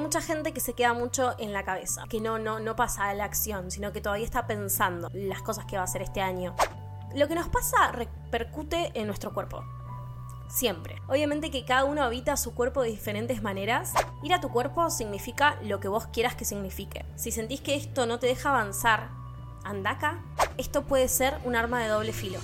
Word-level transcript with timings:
mucha 0.00 0.20
gente 0.20 0.52
que 0.52 0.60
se 0.60 0.74
queda 0.74 0.92
mucho 0.92 1.34
en 1.38 1.52
la 1.52 1.64
cabeza, 1.64 2.04
que 2.08 2.20
no, 2.20 2.38
no, 2.38 2.58
no 2.58 2.74
pasa 2.74 3.08
a 3.08 3.14
la 3.14 3.24
acción, 3.24 3.70
sino 3.70 3.92
que 3.92 4.00
todavía 4.00 4.24
está 4.24 4.46
pensando 4.46 5.08
las 5.12 5.42
cosas 5.42 5.66
que 5.66 5.76
va 5.76 5.82
a 5.82 5.84
hacer 5.84 6.02
este 6.02 6.20
año. 6.20 6.54
Lo 7.14 7.28
que 7.28 7.34
nos 7.34 7.48
pasa 7.48 7.92
repercute 7.92 8.90
en 8.94 9.06
nuestro 9.06 9.32
cuerpo. 9.32 9.64
Siempre. 10.48 11.00
Obviamente 11.08 11.50
que 11.50 11.64
cada 11.64 11.84
uno 11.84 12.02
habita 12.02 12.36
su 12.36 12.54
cuerpo 12.54 12.82
de 12.82 12.90
diferentes 12.90 13.42
maneras. 13.42 13.92
Ir 14.22 14.34
a 14.34 14.40
tu 14.40 14.50
cuerpo 14.50 14.90
significa 14.90 15.56
lo 15.62 15.78
que 15.78 15.88
vos 15.88 16.08
quieras 16.08 16.34
que 16.34 16.44
signifique. 16.44 17.04
Si 17.14 17.30
sentís 17.30 17.60
que 17.60 17.76
esto 17.76 18.06
no 18.06 18.18
te 18.18 18.26
deja 18.26 18.50
avanzar, 18.50 19.10
andaca, 19.64 20.24
esto 20.58 20.82
puede 20.82 21.08
ser 21.08 21.38
un 21.44 21.54
arma 21.54 21.80
de 21.80 21.88
doble 21.88 22.12
filo. 22.12 22.40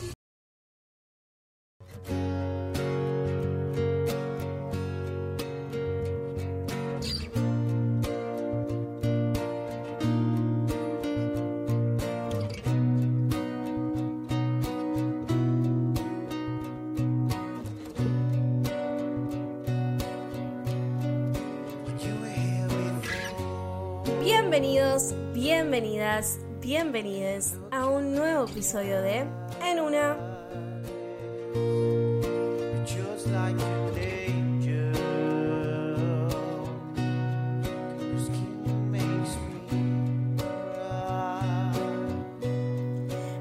Bienvenides 26.67 27.61
a 27.71 27.87
un 27.87 28.13
nuevo 28.17 28.45
episodio 28.45 29.01
de 29.01 29.25
En 29.65 29.79
una. 29.79 30.17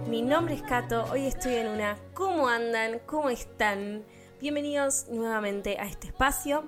Mi 0.08 0.22
nombre 0.22 0.54
es 0.54 0.62
Kato, 0.62 1.06
hoy 1.12 1.26
estoy 1.26 1.56
en 1.56 1.70
una. 1.70 1.98
¿Cómo 2.14 2.48
andan? 2.48 3.00
¿Cómo 3.08 3.32
están? 3.32 4.04
Bienvenidos 4.40 5.08
nuevamente 5.10 5.80
a 5.80 5.88
este 5.88 6.10
espacio. 6.10 6.66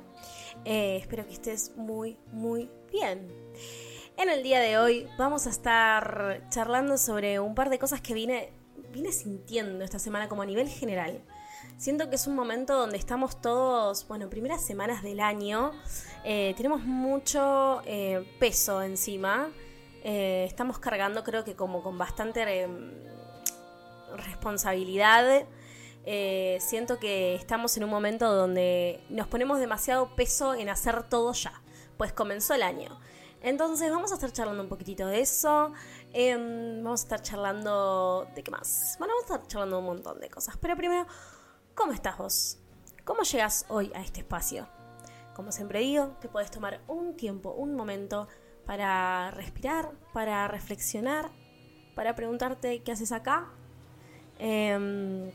Eh, 0.66 0.97
espero 0.97 1.23
que 1.28 1.33
estés 1.33 1.73
muy, 1.75 2.17
muy 2.31 2.72
bien. 2.91 3.28
En 4.17 4.31
el 4.31 4.41
día 4.41 4.59
de 4.59 4.79
hoy 4.79 5.07
vamos 5.15 5.45
a 5.45 5.51
estar 5.51 6.41
charlando 6.49 6.97
sobre 6.97 7.39
un 7.39 7.53
par 7.53 7.69
de 7.69 7.77
cosas 7.77 8.01
que 8.01 8.15
vine, 8.15 8.51
vine 8.91 9.11
sintiendo 9.11 9.85
esta 9.85 9.99
semana 9.99 10.27
como 10.27 10.41
a 10.41 10.45
nivel 10.47 10.67
general. 10.67 11.21
Siento 11.77 12.09
que 12.09 12.15
es 12.15 12.25
un 12.25 12.35
momento 12.35 12.75
donde 12.75 12.97
estamos 12.97 13.39
todos, 13.39 14.07
bueno, 14.07 14.27
primeras 14.27 14.65
semanas 14.65 15.03
del 15.03 15.19
año, 15.19 15.71
eh, 16.23 16.55
tenemos 16.57 16.81
mucho 16.81 17.83
eh, 17.85 18.27
peso 18.39 18.81
encima, 18.81 19.51
eh, 20.03 20.45
estamos 20.47 20.79
cargando 20.79 21.23
creo 21.23 21.43
que 21.43 21.55
como 21.55 21.83
con 21.83 21.99
bastante 21.99 22.67
responsabilidad. 24.15 25.45
siento 26.59 26.97
que 26.97 27.35
estamos 27.35 27.77
en 27.77 27.83
un 27.83 27.91
momento 27.91 28.33
donde 28.33 28.99
nos 29.09 29.27
ponemos 29.27 29.59
demasiado 29.59 30.15
peso 30.15 30.55
en 30.55 30.69
hacer 30.69 31.03
todo 31.03 31.33
ya, 31.33 31.61
pues 31.97 32.13
comenzó 32.13 32.55
el 32.55 32.63
año. 32.63 32.99
Entonces 33.41 33.91
vamos 33.91 34.11
a 34.11 34.16
estar 34.16 34.31
charlando 34.31 34.63
un 34.63 34.69
poquitito 34.69 35.07
de 35.07 35.21
eso. 35.21 35.71
Em, 36.13 36.83
vamos 36.83 37.02
a 37.02 37.03
estar 37.03 37.21
charlando... 37.21 38.27
¿De 38.35 38.44
qué 38.44 38.52
más? 38.52 38.95
Bueno, 38.99 39.13
vamos 39.16 39.31
a 39.31 39.35
estar 39.35 39.47
charlando 39.47 39.79
un 39.79 39.85
montón 39.85 40.19
de 40.19 40.29
cosas. 40.29 40.57
Pero 40.57 40.75
primero, 40.75 41.05
¿cómo 41.75 41.94
estás 41.94 42.17
vos? 42.17 42.57
¿Cómo 43.05 43.23
llegas 43.23 43.66
hoy 43.69 43.91
a 43.95 44.02
este 44.02 44.21
espacio? 44.21 44.67
Como 45.35 45.52
siempre 45.52 45.79
digo, 45.81 46.17
te 46.19 46.27
puedes 46.27 46.49
tomar 46.49 46.81
un 46.88 47.16
tiempo, 47.16 47.52
un 47.52 47.75
momento 47.75 48.27
para 48.66 49.31
respirar, 49.31 49.91
para 50.11 50.47
reflexionar, 50.47 51.29
para 51.95 52.16
preguntarte 52.16 52.81
qué 52.81 52.91
haces 52.91 53.11
acá. 53.11 53.47
Em, 54.39 55.31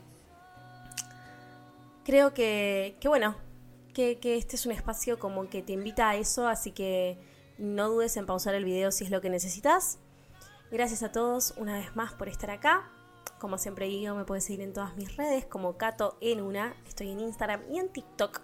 creo 2.03 2.33
que, 2.33 2.97
que 2.99 3.07
bueno, 3.07 3.35
que, 3.93 4.19
que 4.19 4.37
este 4.37 4.57
es 4.57 4.65
un 4.65 4.73
espacio 4.73 5.17
como 5.19 5.49
que 5.49 5.61
te 5.61 5.73
invita 5.73 6.09
a 6.09 6.15
eso, 6.15 6.47
así 6.47 6.71
que 6.71 7.17
no 7.63 7.89
dudes 7.89 8.17
en 8.17 8.25
pausar 8.25 8.55
el 8.55 8.65
video 8.65 8.91
si 8.91 9.05
es 9.05 9.09
lo 9.09 9.21
que 9.21 9.29
necesitas. 9.29 9.97
Gracias 10.69 11.01
a 11.01 11.11
todos 11.11 11.53
una 11.57 11.77
vez 11.77 11.95
más 11.95 12.13
por 12.13 12.27
estar 12.27 12.51
acá. 12.51 12.89
Como 13.39 13.57
siempre 13.57 13.87
digo, 13.87 14.15
me 14.15 14.25
puedes 14.25 14.43
seguir 14.43 14.61
en 14.61 14.73
todas 14.73 14.95
mis 14.97 15.15
redes 15.15 15.45
como 15.45 15.77
Cato 15.77 16.17
en 16.19 16.41
una. 16.41 16.75
Estoy 16.87 17.11
en 17.11 17.21
Instagram 17.21 17.61
y 17.71 17.79
en 17.79 17.89
TikTok. 17.89 18.41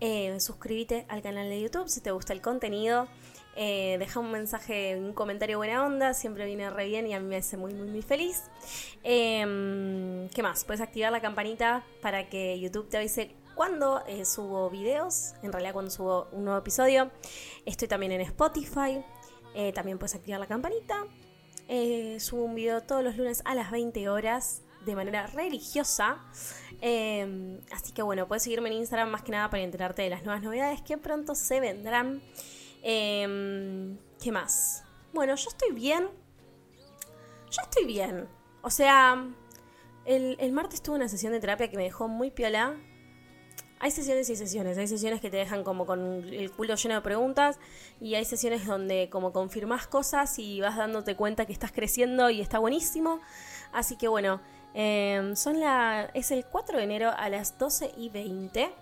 Eh, 0.00 0.38
suscríbete 0.40 1.04
al 1.08 1.22
canal 1.22 1.48
de 1.48 1.60
YouTube 1.60 1.88
si 1.88 2.00
te 2.00 2.12
gusta 2.12 2.32
el 2.32 2.40
contenido. 2.40 3.08
Eh, 3.56 3.96
deja 3.98 4.20
un 4.20 4.30
mensaje, 4.30 4.96
un 4.96 5.12
comentario 5.12 5.58
buena 5.58 5.84
onda, 5.84 6.12
siempre 6.14 6.44
viene 6.46 6.70
re 6.70 6.86
bien 6.86 7.06
y 7.06 7.14
a 7.14 7.20
mí 7.20 7.26
me 7.26 7.36
hace 7.36 7.56
muy, 7.56 7.72
muy, 7.74 7.88
muy 7.88 8.02
feliz. 8.02 8.44
Em, 9.02 10.28
¿Qué 10.28 10.42
más? 10.42 10.64
Puedes 10.64 10.80
activar 10.80 11.12
la 11.12 11.20
campanita 11.20 11.84
para 12.02 12.28
que 12.28 12.58
YouTube 12.58 12.88
te 12.88 12.98
avise 12.98 13.34
cuando 13.54 14.04
eh, 14.06 14.24
subo 14.24 14.68
videos, 14.70 15.34
en 15.42 15.52
realidad 15.52 15.72
cuando 15.72 15.90
subo 15.90 16.28
un 16.32 16.44
nuevo 16.44 16.58
episodio. 16.58 17.10
Estoy 17.64 17.88
también 17.88 18.12
en 18.12 18.20
Spotify, 18.22 19.04
eh, 19.54 19.72
también 19.72 19.98
puedes 19.98 20.14
activar 20.14 20.40
la 20.40 20.46
campanita. 20.46 21.04
Eh, 21.68 22.18
subo 22.20 22.44
un 22.44 22.54
video 22.54 22.82
todos 22.82 23.02
los 23.02 23.16
lunes 23.16 23.42
a 23.44 23.54
las 23.54 23.70
20 23.70 24.08
horas 24.08 24.62
de 24.84 24.94
manera 24.94 25.26
religiosa. 25.28 26.18
Em, 26.80 27.60
así 27.72 27.92
que 27.92 28.02
bueno, 28.02 28.28
puedes 28.28 28.42
seguirme 28.42 28.68
en 28.68 28.74
Instagram 28.76 29.08
más 29.08 29.22
que 29.22 29.32
nada 29.32 29.48
para 29.48 29.62
enterarte 29.62 30.02
de 30.02 30.10
las 30.10 30.24
nuevas 30.24 30.42
novedades 30.42 30.82
que 30.82 30.98
pronto 30.98 31.34
se 31.34 31.60
vendrán. 31.60 32.22
Em, 32.82 33.96
¿Qué 34.22 34.30
más? 34.30 34.84
Bueno, 35.12 35.34
yo 35.36 35.48
estoy 35.48 35.72
bien. 35.72 36.08
Yo 37.50 37.62
estoy 37.62 37.84
bien. 37.86 38.28
O 38.62 38.70
sea, 38.70 39.26
el, 40.04 40.36
el 40.38 40.52
martes 40.52 40.82
tuve 40.82 40.96
una 40.96 41.08
sesión 41.08 41.32
de 41.32 41.40
terapia 41.40 41.70
que 41.70 41.76
me 41.76 41.84
dejó 41.84 42.08
muy 42.08 42.30
piola 42.30 42.76
hay 43.84 43.90
sesiones 43.90 44.30
y 44.30 44.36
sesiones. 44.36 44.78
Hay 44.78 44.88
sesiones 44.88 45.20
que 45.20 45.28
te 45.28 45.36
dejan 45.36 45.62
como 45.62 45.84
con 45.84 46.24
el 46.32 46.50
culo 46.50 46.74
lleno 46.74 46.94
de 46.94 47.02
preguntas 47.02 47.58
y 48.00 48.14
hay 48.14 48.24
sesiones 48.24 48.64
donde 48.64 49.10
como 49.10 49.30
confirmas 49.34 49.86
cosas 49.86 50.38
y 50.38 50.58
vas 50.62 50.78
dándote 50.78 51.16
cuenta 51.16 51.44
que 51.44 51.52
estás 51.52 51.70
creciendo 51.70 52.30
y 52.30 52.40
está 52.40 52.58
buenísimo. 52.58 53.20
Así 53.74 53.96
que 53.96 54.08
bueno, 54.08 54.40
em, 54.72 55.36
son 55.36 55.60
la, 55.60 56.10
es 56.14 56.30
el 56.30 56.46
4 56.46 56.78
de 56.78 56.84
enero 56.84 57.12
a 57.14 57.28
las 57.28 57.58
12 57.58 57.92
y 57.98 58.08
20. 58.08 58.72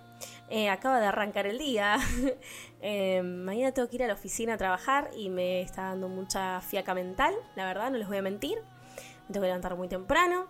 Eh, 0.51 0.69
acaba 0.69 1.01
de 1.01 1.07
arrancar 1.07 1.49
el 1.49 1.59
día. 1.59 1.99
Em, 2.85 3.45
mañana 3.45 3.73
tengo 3.73 3.89
que 3.89 3.97
ir 3.97 4.03
a 4.05 4.09
la 4.09 4.15
oficina 4.15 4.55
a 4.55 4.57
trabajar 4.57 5.11
y 5.17 5.31
me 5.31 5.63
está 5.63 5.83
dando 5.83 6.09
mucha 6.09 6.61
fiaca 6.61 6.95
mental, 6.95 7.33
la 7.55 7.65
verdad, 7.65 7.93
no 7.93 7.99
les 7.99 8.09
voy 8.09 8.19
a 8.19 8.23
mentir. 8.23 8.59
Me 8.59 9.33
tengo 9.33 9.43
que 9.43 9.49
levantar 9.49 9.77
muy 9.77 9.89
temprano. 9.89 10.47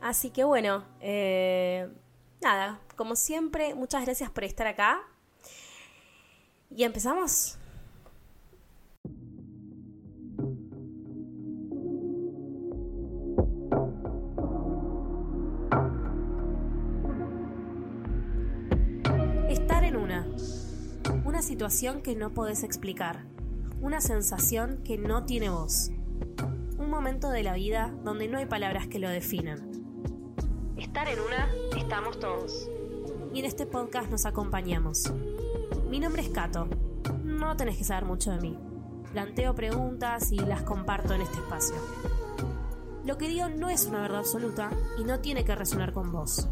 Así 0.00 0.30
que 0.30 0.44
bueno, 0.44 0.84
eh, 1.00 1.88
nada, 2.40 2.80
como 2.96 3.16
siempre, 3.16 3.74
muchas 3.74 4.04
gracias 4.04 4.30
por 4.30 4.44
estar 4.44 4.66
acá. 4.66 5.00
Y 6.70 6.84
empezamos. 6.84 7.58
Estar 19.48 19.84
en 19.84 19.96
una. 19.96 20.26
Una 21.24 21.42
situación 21.42 22.02
que 22.02 22.16
no 22.16 22.34
podés 22.34 22.62
explicar. 22.62 23.24
Una 23.80 24.00
sensación 24.00 24.82
que 24.84 24.98
no 24.98 25.24
tiene 25.24 25.50
voz. 25.50 25.90
Un 26.78 26.90
momento 26.90 27.30
de 27.30 27.42
la 27.42 27.54
vida 27.54 27.94
donde 28.04 28.28
no 28.28 28.38
hay 28.38 28.46
palabras 28.46 28.86
que 28.88 28.98
lo 28.98 29.08
definan 29.08 29.75
Estar 30.76 31.08
en 31.08 31.18
una, 31.20 31.48
estamos 31.74 32.20
todos. 32.20 32.68
Y 33.32 33.38
en 33.38 33.46
este 33.46 33.64
podcast 33.64 34.10
nos 34.10 34.26
acompañamos. 34.26 35.10
Mi 35.88 35.98
nombre 36.00 36.20
es 36.20 36.28
Cato. 36.28 36.68
No 37.24 37.56
tenés 37.56 37.78
que 37.78 37.84
saber 37.84 38.04
mucho 38.04 38.30
de 38.30 38.40
mí. 38.40 38.58
Planteo 39.12 39.54
preguntas 39.54 40.30
y 40.32 40.38
las 40.38 40.62
comparto 40.62 41.14
en 41.14 41.22
este 41.22 41.38
espacio. 41.38 41.76
Lo 43.06 43.16
que 43.16 43.28
digo 43.28 43.48
no 43.48 43.70
es 43.70 43.86
una 43.86 44.02
verdad 44.02 44.18
absoluta 44.18 44.70
y 44.98 45.04
no 45.04 45.20
tiene 45.20 45.46
que 45.46 45.54
resonar 45.54 45.94
con 45.94 46.12
vos. 46.12 46.46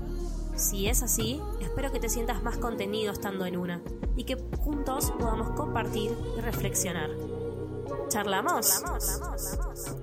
Si 0.56 0.86
es 0.86 1.02
así, 1.02 1.42
espero 1.60 1.92
que 1.92 2.00
te 2.00 2.08
sientas 2.08 2.42
más 2.42 2.56
contenido 2.56 3.12
estando 3.12 3.44
en 3.44 3.58
una 3.58 3.82
y 4.16 4.24
que 4.24 4.36
juntos 4.58 5.12
podamos 5.18 5.50
compartir 5.50 6.16
y 6.38 6.40
reflexionar. 6.40 7.10
¿Charlamos? 8.08 8.70
¿Charlamos? 8.70 9.96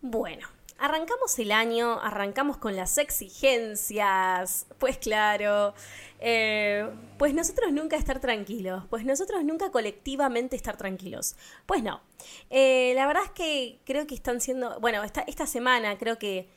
Bueno, 0.00 0.46
arrancamos 0.80 1.38
el 1.38 1.52
año, 1.52 2.00
arrancamos 2.00 2.56
con 2.56 2.74
las 2.74 2.96
exigencias, 2.96 4.66
pues 4.78 4.96
claro, 4.96 5.74
eh, 6.18 6.90
pues 7.18 7.34
nosotros 7.34 7.70
nunca 7.70 7.96
estar 7.96 8.18
tranquilos, 8.18 8.84
pues 8.88 9.04
nosotros 9.04 9.44
nunca 9.44 9.70
colectivamente 9.70 10.56
estar 10.56 10.78
tranquilos. 10.78 11.36
Pues 11.66 11.82
no, 11.82 12.00
eh, 12.48 12.92
la 12.96 13.06
verdad 13.06 13.24
es 13.26 13.30
que 13.30 13.80
creo 13.84 14.06
que 14.06 14.14
están 14.14 14.40
siendo, 14.40 14.80
bueno, 14.80 15.04
esta, 15.04 15.46
semana 15.46 15.98
creo 15.98 16.18
que 16.18 16.48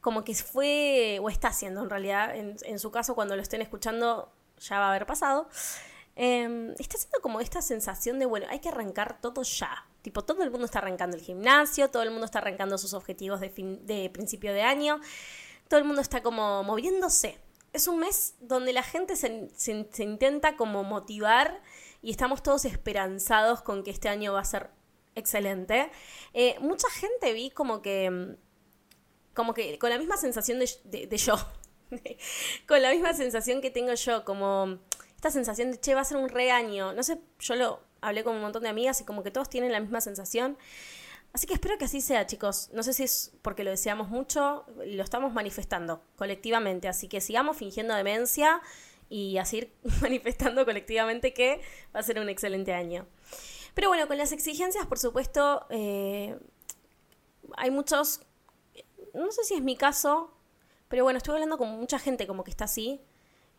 como 0.00 0.22
que 0.24 0.34
fue, 0.34 1.18
o 1.20 1.28
está 1.28 1.52
siendo 1.52 1.82
en 1.82 1.90
realidad, 1.90 2.34
en, 2.36 2.78
su 2.78 2.90
caso 2.92 3.14
cuando 3.14 3.34
lo 3.36 3.42
estén 3.42 3.60
escuchando, 3.60 4.32
ya 4.60 4.78
va 4.78 4.86
a 4.86 4.90
haber 4.90 5.06
pasado. 5.06 5.48
Em, 6.14 6.72
está 6.78 6.96
siendo 6.98 7.20
como 7.20 7.40
esta 7.40 7.62
sensación 7.62 8.18
de, 8.18 8.26
bueno, 8.26 8.46
hay 8.50 8.60
que 8.60 8.68
arrancar 8.68 9.20
todo 9.20 9.42
ya. 9.42 9.86
Tipo, 10.02 10.22
todo 10.22 10.42
el 10.42 10.50
mundo 10.50 10.66
está 10.66 10.80
arrancando 10.80 11.16
el 11.16 11.22
gimnasio, 11.22 11.88
todo 11.90 12.02
el 12.02 12.10
mundo 12.10 12.26
está 12.26 12.40
arrancando 12.40 12.76
sus 12.76 12.92
objetivos 12.92 13.40
de, 13.40 13.50
fin, 13.50 13.86
de 13.86 14.10
principio 14.10 14.52
de 14.52 14.62
año, 14.62 15.00
todo 15.68 15.78
el 15.78 15.86
mundo 15.86 16.02
está 16.02 16.22
como 16.22 16.62
moviéndose. 16.64 17.38
Es 17.72 17.88
un 17.88 18.00
mes 18.00 18.34
donde 18.40 18.72
la 18.72 18.82
gente 18.82 19.16
se, 19.16 19.48
se 19.56 20.02
intenta 20.02 20.56
como 20.56 20.84
motivar 20.84 21.62
y 22.02 22.10
estamos 22.10 22.42
todos 22.42 22.64
esperanzados 22.64 23.62
con 23.62 23.82
que 23.84 23.90
este 23.90 24.08
año 24.08 24.32
va 24.32 24.40
a 24.40 24.44
ser 24.44 24.70
excelente. 25.14 25.90
Eh, 26.34 26.56
mucha 26.60 26.88
gente 26.90 27.32
vi 27.32 27.50
como 27.50 27.82
que, 27.82 28.36
como 29.34 29.54
que 29.54 29.78
con 29.78 29.90
la 29.90 29.98
misma 29.98 30.16
sensación 30.16 30.58
de, 30.58 31.06
de, 31.06 31.16
yo, 31.16 31.36
con 32.66 32.82
la 32.82 32.90
misma 32.90 33.14
sensación 33.14 33.60
que 33.60 33.70
tengo 33.70 33.94
yo, 33.94 34.24
como 34.24 34.78
esta 35.14 35.30
sensación 35.30 35.70
de, 35.70 35.80
che, 35.80 35.94
va 35.94 36.00
a 36.00 36.04
ser 36.04 36.16
un 36.16 36.28
reaño. 36.28 36.92
No 36.92 37.02
sé, 37.02 37.20
yo 37.38 37.54
lo 37.54 37.80
hablé 38.02 38.22
con 38.24 38.34
un 38.36 38.42
montón 38.42 38.62
de 38.62 38.68
amigas 38.68 39.00
y 39.00 39.04
como 39.04 39.22
que 39.22 39.30
todos 39.30 39.48
tienen 39.48 39.72
la 39.72 39.80
misma 39.80 40.02
sensación. 40.02 40.58
Así 41.32 41.46
que 41.46 41.54
espero 41.54 41.78
que 41.78 41.86
así 41.86 42.02
sea, 42.02 42.26
chicos. 42.26 42.68
No 42.74 42.82
sé 42.82 42.92
si 42.92 43.04
es 43.04 43.32
porque 43.40 43.64
lo 43.64 43.70
deseamos 43.70 44.08
mucho, 44.08 44.66
lo 44.84 45.02
estamos 45.02 45.32
manifestando 45.32 46.02
colectivamente. 46.16 46.88
Así 46.88 47.08
que 47.08 47.22
sigamos 47.22 47.56
fingiendo 47.56 47.94
demencia 47.94 48.60
y 49.08 49.38
así 49.38 49.72
manifestando 50.02 50.66
colectivamente 50.66 51.32
que 51.32 51.62
va 51.94 52.00
a 52.00 52.02
ser 52.02 52.18
un 52.18 52.28
excelente 52.28 52.74
año. 52.74 53.06
Pero 53.74 53.88
bueno, 53.88 54.06
con 54.06 54.18
las 54.18 54.32
exigencias, 54.32 54.84
por 54.86 54.98
supuesto, 54.98 55.66
eh, 55.70 56.38
hay 57.56 57.70
muchos, 57.70 58.20
no 59.14 59.30
sé 59.32 59.44
si 59.44 59.54
es 59.54 59.62
mi 59.62 59.76
caso, 59.76 60.30
pero 60.88 61.04
bueno, 61.04 61.16
estuve 61.16 61.36
hablando 61.36 61.56
con 61.56 61.70
mucha 61.70 61.98
gente 61.98 62.26
como 62.26 62.44
que 62.44 62.50
está 62.50 62.64
así. 62.64 63.00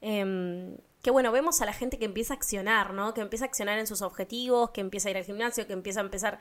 Em, 0.01 0.77
que 1.03 1.11
bueno, 1.11 1.31
vemos 1.31 1.61
a 1.61 1.65
la 1.65 1.73
gente 1.73 1.99
que 1.99 2.05
empieza 2.05 2.33
a 2.33 2.37
accionar, 2.37 2.93
¿no? 2.93 3.13
Que 3.13 3.21
empieza 3.21 3.45
a 3.45 3.47
accionar 3.49 3.77
en 3.77 3.85
sus 3.85 4.01
objetivos, 4.01 4.71
que 4.71 4.81
empieza 4.81 5.09
a 5.09 5.11
ir 5.11 5.17
al 5.17 5.25
gimnasio, 5.25 5.67
que 5.67 5.73
empieza 5.73 5.99
a 5.99 6.03
empezar 6.03 6.39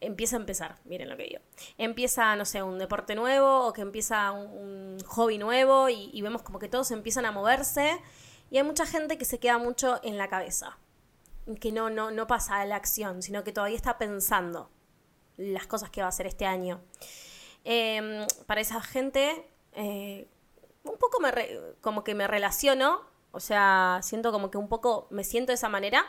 empieza 0.00 0.36
a 0.36 0.38
empezar, 0.38 0.78
miren 0.84 1.08
lo 1.08 1.16
que 1.16 1.24
digo. 1.24 1.40
Empieza, 1.76 2.36
no 2.36 2.44
sé, 2.44 2.62
un 2.62 2.78
deporte 2.78 3.16
nuevo 3.16 3.66
o 3.66 3.72
que 3.72 3.80
empieza 3.80 4.30
un, 4.30 4.96
hobby 5.06 5.38
nuevo 5.38 5.88
y, 5.88 6.22
vemos 6.22 6.42
como 6.42 6.60
que 6.60 6.68
todos 6.68 6.92
empiezan 6.92 7.26
a 7.26 7.32
moverse 7.32 7.98
y 8.50 8.58
hay 8.58 8.62
mucha 8.62 8.86
gente 8.86 9.18
que 9.18 9.24
se 9.24 9.40
queda 9.40 9.58
mucho 9.58 10.00
en 10.04 10.16
la 10.16 10.28
cabeza, 10.28 10.78
que 11.60 11.72
no, 11.72 11.90
no, 11.90 12.12
no 12.12 12.28
pasa 12.28 12.60
a 12.60 12.64
la 12.66 12.76
acción, 12.76 13.22
sino 13.22 13.42
que 13.42 13.52
todavía 13.52 13.76
está 13.76 13.98
pensando 13.98 14.70
las 15.36 15.66
cosas 15.66 15.90
que 15.90 16.00
va 16.00 16.06
a 16.06 16.10
hacer 16.10 16.26
este 16.26 16.46
año. 16.46 16.80
Em, 17.64 18.26
para 18.46 18.60
esa 18.60 18.80
gente, 18.80 19.50
eh, 19.72 20.28
un 20.84 20.96
poco 20.98 21.20
me 21.20 21.32
como 21.80 22.04
que 22.04 22.14
me 22.14 22.26
relaciono, 22.26 23.17
o 23.32 23.40
sea, 23.40 24.00
siento 24.02 24.32
como 24.32 24.50
que 24.50 24.58
un 24.58 24.68
poco 24.68 25.06
me 25.10 25.24
siento 25.24 25.52
de 25.52 25.54
esa 25.54 25.68
manera, 25.68 26.04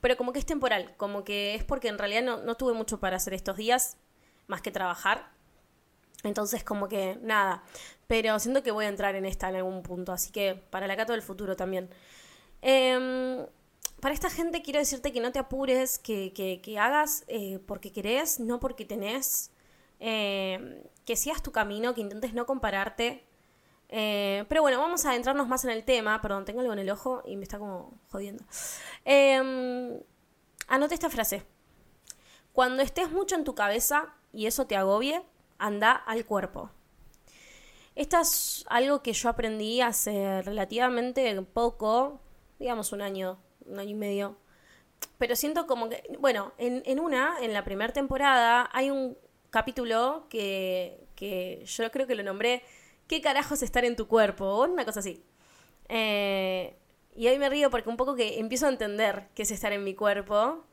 pero 0.00 0.16
como 0.16 0.32
que 0.32 0.38
es 0.38 0.46
temporal, 0.46 0.94
como 0.96 1.24
que 1.24 1.54
es 1.54 1.64
porque 1.64 1.88
en 1.88 1.98
realidad 1.98 2.22
no, 2.22 2.38
no 2.38 2.56
tuve 2.56 2.72
mucho 2.72 3.00
para 3.00 3.16
hacer 3.16 3.34
estos 3.34 3.56
días, 3.56 3.96
más 4.46 4.62
que 4.62 4.70
trabajar. 4.70 5.30
Entonces, 6.24 6.64
como 6.64 6.88
que 6.88 7.18
nada. 7.22 7.62
Pero 8.06 8.38
siento 8.38 8.62
que 8.62 8.70
voy 8.70 8.84
a 8.84 8.88
entrar 8.88 9.14
en 9.14 9.24
esta 9.26 9.48
en 9.48 9.56
algún 9.56 9.82
punto. 9.82 10.12
Así 10.12 10.30
que 10.30 10.54
para 10.54 10.86
la 10.86 10.96
Cato 10.96 11.12
del 11.12 11.22
futuro 11.22 11.56
también. 11.56 11.88
Em, 12.60 13.44
para 14.00 14.14
esta 14.14 14.30
gente 14.30 14.62
quiero 14.62 14.78
decirte 14.78 15.12
que 15.12 15.20
no 15.20 15.32
te 15.32 15.38
apures, 15.38 15.98
que, 15.98 16.32
que, 16.32 16.78
hagas 16.78 17.24
eh, 17.28 17.58
porque 17.66 17.92
querés, 17.92 18.40
no 18.40 18.60
porque 18.60 18.84
tenés. 18.84 19.50
Em, 20.00 20.82
que 21.04 21.16
sigas 21.16 21.42
tu 21.42 21.52
camino, 21.52 21.94
que 21.94 22.00
intentes 22.00 22.34
no 22.34 22.46
compararte. 22.46 23.24
Eh, 23.94 24.46
pero 24.48 24.62
bueno, 24.62 24.78
vamos 24.78 25.04
a 25.04 25.10
adentrarnos 25.10 25.46
más 25.48 25.64
en 25.64 25.70
el 25.70 25.84
tema. 25.84 26.20
Perdón, 26.22 26.46
tengo 26.46 26.60
algo 26.60 26.72
en 26.72 26.78
el 26.78 26.88
ojo 26.90 27.22
y 27.26 27.36
me 27.36 27.42
está 27.42 27.58
como 27.58 27.92
jodiendo. 28.10 28.42
Eh, 29.04 30.02
anote 30.66 30.94
esta 30.94 31.10
frase. 31.10 31.44
Cuando 32.54 32.82
estés 32.82 33.10
mucho 33.10 33.34
en 33.34 33.44
tu 33.44 33.54
cabeza 33.54 34.14
y 34.32 34.46
eso 34.46 34.66
te 34.66 34.76
agobie, 34.76 35.22
anda 35.58 35.92
al 35.92 36.24
cuerpo. 36.24 36.70
Esto 37.94 38.18
es 38.18 38.64
algo 38.68 39.02
que 39.02 39.12
yo 39.12 39.28
aprendí 39.28 39.82
hace 39.82 40.40
relativamente 40.40 41.40
poco, 41.42 42.18
digamos 42.58 42.92
un 42.92 43.02
año, 43.02 43.38
un 43.66 43.78
año 43.78 43.90
y 43.90 43.94
medio. 43.94 44.36
Pero 45.18 45.36
siento 45.36 45.66
como 45.66 45.90
que, 45.90 46.02
bueno, 46.18 46.54
en, 46.56 46.98
una, 46.98 47.36
en 47.42 47.52
la 47.52 47.64
primera 47.64 47.92
temporada, 47.92 48.70
hay 48.72 48.90
un 48.90 49.18
capítulo 49.50 50.26
que, 50.30 51.06
que 51.14 51.62
yo 51.66 51.90
creo 51.90 52.06
que 52.06 52.14
lo 52.14 52.22
nombré 52.22 52.62
¿Qué 53.12 53.20
carajos 53.20 53.62
estar 53.62 53.84
en 53.84 53.94
tu 53.94 54.08
cuerpo? 54.08 54.62
Una 54.62 54.86
cosa 54.86 55.00
así. 55.00 55.22
Eh, 55.90 56.74
y 57.14 57.28
hoy 57.28 57.38
me 57.38 57.50
río 57.50 57.68
porque 57.68 57.90
un 57.90 57.98
poco 57.98 58.14
que 58.14 58.38
empiezo 58.38 58.64
a 58.64 58.70
entender 58.70 59.28
qué 59.34 59.42
es 59.42 59.50
estar 59.50 59.70
en 59.74 59.84
mi 59.84 59.94
cuerpo. 59.94 60.64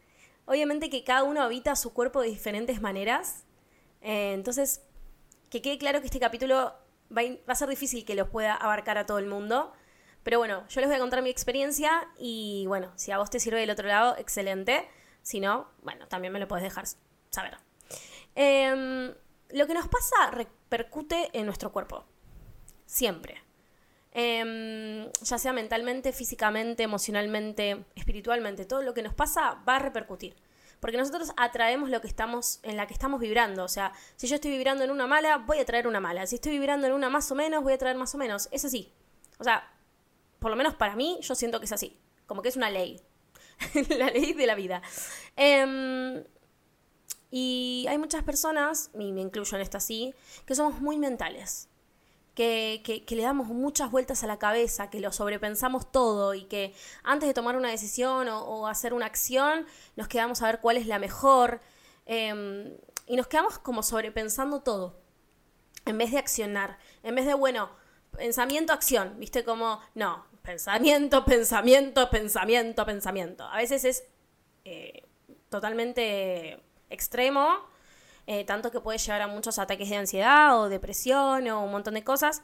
Obviamente 0.45 0.89
que 0.89 1.03
cada 1.03 1.23
uno 1.23 1.41
habita 1.41 1.75
su 1.75 1.91
cuerpo 1.91 2.21
de 2.21 2.29
diferentes 2.29 2.79
maneras. 2.79 3.43
Eh, 3.99 4.31
entonces, 4.31 4.79
que 5.49 5.61
quede 5.61 5.77
claro 5.77 5.99
que 5.99 6.05
este 6.05 6.21
capítulo 6.21 6.73
va 7.11 7.23
a, 7.45 7.55
ser 7.55 7.67
difícil 7.67 8.05
que 8.05 8.15
los 8.15 8.29
pueda 8.29 8.55
abarcar 8.55 8.97
a 8.97 9.05
todo 9.05 9.19
el 9.19 9.25
mundo. 9.25 9.73
Pero 10.23 10.39
bueno, 10.39 10.65
yo 10.69 10.79
les 10.79 10.89
voy 10.89 10.95
a 10.95 10.99
contar 11.01 11.21
mi 11.21 11.29
experiencia 11.29 12.07
y 12.17 12.63
bueno, 12.67 12.93
si 12.95 13.11
a 13.11 13.17
vos 13.17 13.29
te 13.29 13.41
sirve 13.41 13.59
del 13.59 13.71
otro 13.71 13.89
lado, 13.89 14.15
excelente. 14.17 14.87
Si 15.23 15.41
no, 15.41 15.67
bueno, 15.83 16.07
también 16.07 16.31
me 16.31 16.39
lo 16.39 16.47
puedes 16.47 16.63
dejar 16.63 16.85
saber. 17.31 17.57
Em, 18.33 19.13
lo 19.49 19.67
que 19.67 19.73
nos 19.73 19.89
pasa 19.89 20.31
repercute 20.31 21.31
en 21.33 21.45
nuestro 21.45 21.73
cuerpo. 21.73 22.05
Siempre. 22.89 23.35
Em, 24.11 25.11
ya 25.21 25.37
sea 25.37 25.53
mentalmente, 25.53 26.11
físicamente, 26.11 26.81
emocionalmente, 26.81 27.85
espiritualmente, 27.93 28.65
todo 28.65 28.81
lo 28.81 28.95
que 28.95 29.03
nos 29.03 29.13
pasa 29.13 29.61
va 29.67 29.75
a 29.75 29.79
repercutir. 29.79 30.35
Porque 30.79 30.97
nosotros 30.97 31.31
atraemos 31.37 31.91
lo 31.91 32.01
que 32.01 32.07
estamos, 32.07 32.59
en 32.63 32.77
la 32.77 32.87
que 32.87 32.93
estamos 32.95 33.19
vibrando. 33.19 33.63
O 33.63 33.67
sea, 33.67 33.93
si 34.15 34.25
yo 34.25 34.35
estoy 34.35 34.49
vibrando 34.49 34.83
en 34.83 34.89
una 34.89 35.05
mala, 35.05 35.37
voy 35.37 35.59
a 35.59 35.65
traer 35.65 35.87
una 35.87 35.99
mala. 35.99 36.25
Si 36.25 36.35
estoy 36.35 36.53
vibrando 36.53 36.87
en 36.87 36.93
una 36.93 37.11
más 37.11 37.31
o 37.31 37.35
menos, 37.35 37.61
voy 37.61 37.73
a 37.73 37.77
traer 37.77 37.95
más 37.95 38.15
o 38.15 38.17
menos. 38.17 38.49
Es 38.51 38.65
así. 38.65 38.91
O 39.37 39.43
sea, 39.43 39.71
por 40.39 40.49
lo 40.49 40.57
menos 40.57 40.73
para 40.73 40.95
mí, 40.95 41.19
yo 41.21 41.35
siento 41.35 41.59
que 41.59 41.65
es 41.65 41.71
así. 41.71 41.95
Como 42.25 42.41
que 42.41 42.49
es 42.49 42.55
una 42.55 42.71
ley. 42.71 42.99
la 43.99 44.07
ley 44.07 44.33
de 44.33 44.47
la 44.47 44.55
vida. 44.55 44.81
Em, 45.35 46.23
y 47.29 47.85
hay 47.87 47.99
muchas 47.99 48.23
personas, 48.23 48.89
y 48.95 49.11
me 49.11 49.21
incluyo 49.21 49.55
en 49.55 49.61
esta 49.61 49.77
así, 49.77 50.15
que 50.47 50.55
somos 50.55 50.81
muy 50.81 50.97
mentales 50.97 51.68
que, 52.39 53.03
le 53.09 53.21
damos 53.21 53.47
muchas 53.47 53.91
vueltas 53.91 54.23
a 54.23 54.27
la 54.27 54.39
cabeza, 54.39 54.89
que 54.89 55.01
lo 55.01 55.11
sobrepensamos 55.11 55.91
todo 55.91 56.33
y 56.33 56.45
que 56.45 56.73
antes 57.03 57.27
de 57.27 57.33
tomar 57.33 57.57
una 57.57 57.69
decisión 57.69 58.29
o, 58.29 58.67
hacer 58.67 58.93
una 58.93 59.07
acción 59.07 59.65
nos 59.97 60.07
quedamos 60.07 60.41
a 60.41 60.45
ver 60.45 60.61
cuál 60.61 60.77
es 60.77 60.87
la 60.87 60.99
mejor 60.99 61.59
em, 62.05 62.71
y 63.07 63.17
nos 63.17 63.27
quedamos 63.27 63.59
como 63.59 63.83
sobrepensando 63.83 64.61
todo 64.61 65.01
en 65.85 65.97
vez 65.97 66.11
de 66.11 66.17
accionar, 66.17 66.77
en 67.03 67.15
vez 67.15 67.25
de, 67.25 67.33
bueno, 67.33 67.71
pensamiento, 68.15 68.71
acción, 68.71 69.19
viste 69.19 69.43
como, 69.43 69.81
no, 69.93 70.25
pensamiento, 70.41 71.25
pensamiento, 71.25 72.09
pensamiento, 72.09 72.85
pensamiento. 72.85 73.43
A 73.43 73.57
veces 73.57 73.83
es 73.83 74.03
eh, 74.63 75.03
totalmente 75.49 76.61
extremo 76.89 77.67
eh, 78.31 78.45
tanto 78.45 78.69
que 78.69 78.79
puede 78.79 78.99
llevar 78.99 79.23
a 79.23 79.27
muchos 79.27 79.57
ataques 79.57 79.89
de 79.89 79.95
ansiedad 79.95 80.55
o 80.61 80.69
depresión 80.69 81.47
o 81.47 81.63
un 81.63 81.71
montón 81.71 81.95
de 81.95 82.03
cosas. 82.03 82.43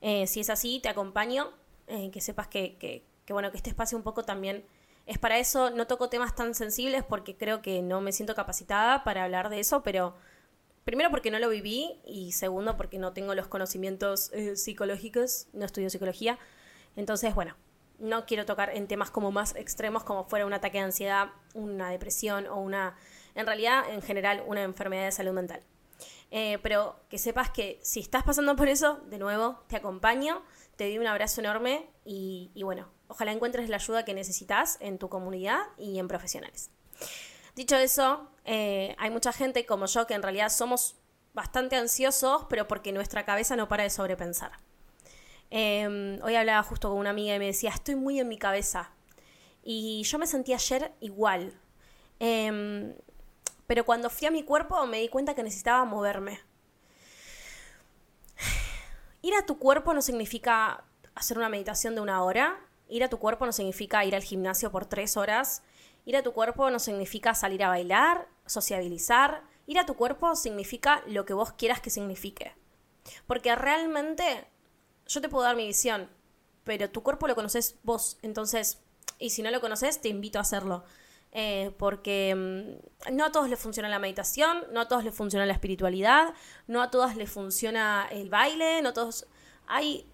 Eh, 0.00 0.26
si 0.26 0.40
es 0.40 0.48
así, 0.48 0.80
te 0.82 0.88
acompaño, 0.88 1.50
eh, 1.86 2.10
que 2.10 2.22
sepas 2.22 2.48
que, 2.48 2.78
que, 2.78 3.04
bueno, 3.30 3.50
que 3.50 3.58
este 3.58 3.68
espacio 3.68 3.98
un 3.98 4.04
poco 4.04 4.22
también 4.22 4.64
es 5.04 5.18
para 5.18 5.36
eso. 5.36 5.68
No 5.68 5.86
toco 5.86 6.08
temas 6.08 6.34
tan 6.34 6.54
sensibles 6.54 7.04
porque 7.04 7.36
creo 7.36 7.60
que 7.60 7.82
no 7.82 8.00
me 8.00 8.10
siento 8.10 8.34
capacitada 8.34 9.04
para 9.04 9.24
hablar 9.24 9.50
de 9.50 9.60
eso, 9.60 9.82
pero 9.82 10.14
primero 10.84 11.10
porque 11.10 11.30
no 11.30 11.38
lo 11.38 11.50
viví 11.50 12.00
y 12.06 12.32
segundo 12.32 12.78
porque 12.78 12.98
no 12.98 13.12
tengo 13.12 13.34
los 13.34 13.48
conocimientos 13.48 14.30
psicológicos, 14.54 15.46
no 15.52 15.66
estudio 15.66 15.90
psicología. 15.90 16.38
Entonces, 16.96 17.34
bueno, 17.34 17.54
no 17.98 18.24
quiero 18.24 18.46
tocar 18.46 18.70
en 18.70 18.88
temas 18.88 19.10
como 19.10 19.30
más 19.30 19.56
extremos 19.56 20.04
como 20.04 20.24
fuera 20.24 20.46
un 20.46 20.54
ataque 20.54 20.78
de 20.78 20.84
ansiedad, 20.84 21.28
una 21.52 21.90
depresión 21.90 22.46
o 22.46 22.56
una 22.56 22.96
en 23.34 23.46
realidad 23.46 23.84
en 23.90 24.02
general 24.02 24.42
una 24.46 24.62
enfermedad 24.62 25.04
de 25.04 25.12
salud 25.12 25.32
mental. 25.32 25.62
Eh, 26.30 26.58
pero 26.62 26.96
que 27.10 27.18
sepas 27.18 27.50
que 27.50 27.78
si 27.82 28.00
estás 28.00 28.22
pasando 28.22 28.56
por 28.56 28.68
eso, 28.68 29.00
de 29.10 29.18
nuevo, 29.18 29.62
te 29.68 29.76
acompaño, 29.76 30.42
te 30.76 30.84
doy 30.84 30.98
un 30.98 31.06
abrazo 31.06 31.42
enorme 31.42 31.90
y, 32.06 32.50
bueno, 32.62 32.88
ojalá 33.08 33.32
encuentres 33.32 33.68
la 33.68 33.76
ayuda 33.76 34.04
que 34.06 34.14
necesitas 34.14 34.78
en 34.80 34.98
tu 34.98 35.10
comunidad 35.10 35.60
y 35.76 35.98
en 35.98 36.08
profesionales. 36.08 36.70
Dicho 37.54 37.76
eso, 37.76 38.30
eh, 38.46 38.96
hay 38.98 39.10
mucha 39.10 39.32
gente 39.32 39.66
como 39.66 39.84
yo 39.84 40.06
que 40.06 40.14
en 40.14 40.22
realidad 40.22 40.48
somos 40.48 40.96
bastante 41.34 41.76
ansiosos, 41.76 42.46
pero 42.48 42.66
porque 42.66 42.92
nuestra 42.92 43.26
cabeza 43.26 43.54
no 43.54 43.68
para 43.68 43.82
de 43.82 43.90
sobrepensar. 43.90 44.52
Em, 45.50 46.18
hoy 46.22 46.34
hablaba 46.34 46.62
justo 46.62 46.88
con 46.88 46.98
una 46.98 47.10
amiga 47.10 47.34
y 47.34 47.38
me 47.38 47.46
decía, 47.46 47.70
estoy 47.70 47.94
muy 47.94 48.18
en 48.18 48.28
mi 48.28 48.38
cabeza. 48.38 48.90
Y 49.62 50.02
yo 50.04 50.18
me 50.18 50.26
sentí 50.26 50.54
ayer 50.54 50.92
igual. 51.00 51.52
Em, 52.20 52.94
pero 53.72 53.86
cuando 53.86 54.10
fui 54.10 54.28
a 54.28 54.30
mi 54.30 54.42
cuerpo 54.42 54.84
me 54.84 54.98
di 54.98 55.08
cuenta 55.08 55.34
que 55.34 55.42
necesitaba 55.42 55.86
moverme. 55.86 56.42
Ir 59.22 59.32
a 59.32 59.46
tu 59.46 59.58
cuerpo 59.58 59.94
no 59.94 60.02
significa 60.02 60.84
hacer 61.14 61.38
una 61.38 61.48
meditación 61.48 61.94
de 61.94 62.02
una 62.02 62.22
hora 62.22 62.60
Ir 62.92 63.02
a 63.02 63.08
tu 63.08 63.18
cuerpo 63.18 63.46
no 63.46 63.52
significa 63.52 64.04
ir 64.04 64.14
al 64.14 64.22
gimnasio 64.22 64.70
por 64.70 64.84
tres 64.84 65.16
horas. 65.16 65.62
Ir 66.04 66.14
a 66.14 66.22
tu 66.22 66.34
cuerpo 66.34 66.68
no 66.68 66.78
significa 66.78 67.34
salir 67.34 67.64
a 67.64 67.68
bailar, 67.68 68.28
sociabilizar. 68.44 69.44
Ir 69.66 69.78
a 69.78 69.86
tu 69.86 69.96
cuerpo 69.96 70.36
significa 70.36 71.02
lo 71.06 71.24
que 71.24 71.32
vos 71.32 71.52
quieras 71.52 71.80
que 71.80 71.88
signifique. 71.88 72.52
Porque 73.26 73.56
realmente 73.56 74.46
yo 75.06 75.22
te 75.22 75.30
puedo 75.30 75.44
dar 75.44 75.56
mi 75.56 75.66
visión, 75.66 76.10
pero 76.64 76.90
tu 76.90 77.02
cuerpo 77.02 77.26
lo 77.26 77.34
conoces 77.34 77.76
vos. 77.82 78.18
Entonces, 78.20 78.82
y 79.18 79.30
si 79.30 79.42
no 79.42 79.50
lo 79.50 79.62
conoces, 79.62 80.02
te 80.02 80.10
invito 80.10 80.38
a 80.38 80.42
hacerlo. 80.42 80.84
Eh, 81.34 81.74
porque 81.78 82.34
mm, 82.34 83.14
no 83.14 83.24
a 83.24 83.32
todos 83.32 83.48
les 83.48 83.58
funciona 83.58 83.88
la 83.88 83.98
meditación, 83.98 84.66
no 84.70 84.82
a 84.82 84.88
todos 84.88 85.02
les 85.02 85.14
funciona 85.14 85.46
la 85.46 85.54
espiritualidad, 85.54 86.34
no 86.66 86.82
a 86.82 86.90
todas 86.90 87.16
les 87.16 87.30
funciona 87.30 88.06
el 88.10 88.28
baile, 88.28 88.82
no 88.82 88.92
todos... 88.92 89.26
Hay 89.66 90.06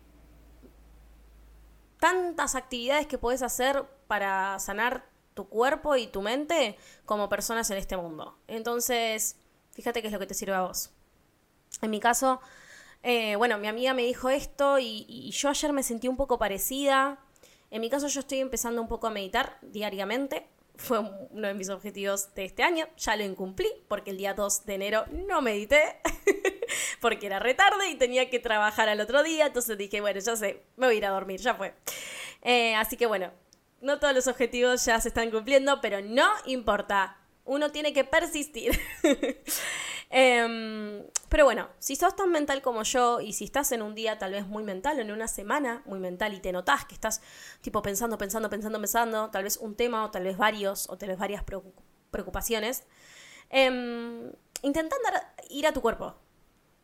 tantas 1.99 2.55
actividades 2.55 3.07
que 3.07 3.19
puedes 3.19 3.43
hacer 3.43 3.85
para 4.07 4.59
sanar 4.61 5.09
tu 5.35 5.49
cuerpo 5.49 5.97
y 5.97 6.07
tu 6.07 6.23
mente 6.23 6.77
como 7.05 7.29
personas 7.29 7.71
en 7.71 7.79
este 7.79 7.97
mundo. 7.97 8.39
Entonces, 8.47 9.37
fíjate 9.73 10.01
qué 10.01 10.09
es 10.09 10.13
lo 10.13 10.19
que 10.19 10.27
te 10.27 10.35
sirve 10.35 10.55
a 10.55 10.63
vos. 10.63 10.91
En 11.83 11.91
mi 11.91 12.01
caso, 12.01 12.41
eh, 13.03 13.37
bueno, 13.37 13.59
mi 13.59 13.69
amiga 13.69 13.95
me 13.95 14.03
dijo 14.03 14.31
esto 14.31 14.79
y, 14.79 15.31
yo 15.31 15.49
ayer 15.49 15.73
me 15.73 15.83
sentí 15.83 16.09
un 16.09 16.17
poco 16.17 16.39
parecida. 16.39 17.19
En 17.71 17.81
mi 17.81 17.91
caso, 17.91 18.09
yo 18.09 18.21
estoy 18.21 18.41
empezando 18.41 18.81
un 18.83 18.89
poco 18.89 19.07
a 19.07 19.11
meditar 19.11 19.59
diariamente. 19.63 20.49
Fue 20.79 21.01
uno 21.01 21.49
de 21.49 21.55
mis 21.55 21.69
objetivos 21.69 22.35
de 22.35 22.45
este 22.45 22.63
año. 22.63 22.87
Ya 22.97 23.17
lo 23.17 23.25
incumplí 23.25 23.69
porque 23.89 24.13
el 24.13 24.17
día 24.17 24.33
2 24.33 24.65
de 24.65 24.75
enero 24.75 25.05
no 25.11 25.43
medité. 25.43 26.01
porque 27.01 27.27
era 27.27 27.41
retarde 27.41 27.89
y 27.89 27.97
tenía 27.97 28.31
que 28.31 28.39
trabajar 28.39 28.89
al 28.89 29.01
otro 29.01 29.23
día. 29.23 29.47
Entonces 29.47 29.77
dije, 29.77 30.01
bueno, 30.01 30.21
ya 30.21 30.37
sé, 30.37 30.63
me 30.77 30.87
voy 30.87 30.95
a 30.95 30.99
ir 30.99 31.07
a 31.07 31.11
dormir, 31.11 31.41
ya 31.41 31.55
fue. 31.55 31.75
Eh, 32.43 32.75
así 32.77 32.97
que 32.97 33.07
bueno, 33.07 33.33
no 33.81 33.99
todos 33.99 34.15
los 34.15 34.29
objetivos 34.29 34.85
ya 34.85 35.01
se 35.01 35.09
están 35.09 35.31
cumpliendo, 35.31 35.81
pero 35.81 36.01
no 36.01 36.29
importa. 36.47 37.19
Uno 37.45 37.71
tiene 37.73 37.93
que 37.93 38.05
persistir. 38.05 38.79
Em, 40.11 41.05
pero 41.29 41.45
bueno, 41.45 41.69
si 41.79 41.95
sos 41.97 42.17
tan 42.17 42.31
mental 42.33 42.63
como 42.63 42.83
yo 42.83 43.21
y 43.21 43.35
si 43.35 43.45
estás 43.45 43.73
en 43.73 43.83
un 43.83 43.95
día 43.95 44.19
tal 44.19 44.33
vez 44.33 44.47
muy 44.47 44.63
mental 44.63 44.99
o 44.99 45.03
en 45.03 45.11
una 45.11 45.29
semana 45.29 45.83
muy 45.85 45.99
mental 45.99 46.33
y 46.33 46.41
te 46.41 46.51
notás 46.51 46.87
que 46.87 46.95
estás 46.95 47.21
tipo 47.61 47.83
pensando, 47.83 48.17
pensando, 48.17 48.49
pensando, 48.49 48.81
pensando, 48.81 49.31
tal 49.31 49.45
vez 49.45 49.59
un 49.59 49.77
tema 49.77 50.05
o 50.05 50.11
tal 50.11 50.25
vez 50.25 50.39
varios 50.39 50.89
o 50.89 50.97
tal 50.97 51.11
vez 51.11 51.19
varias 51.19 51.45
preocupaciones, 52.11 52.85
eh, 53.51 54.33
intenta 54.63 54.97
andar, 54.97 55.35
ir 55.51 55.67
a 55.67 55.73
tu 55.73 55.83
cuerpo. 55.83 56.15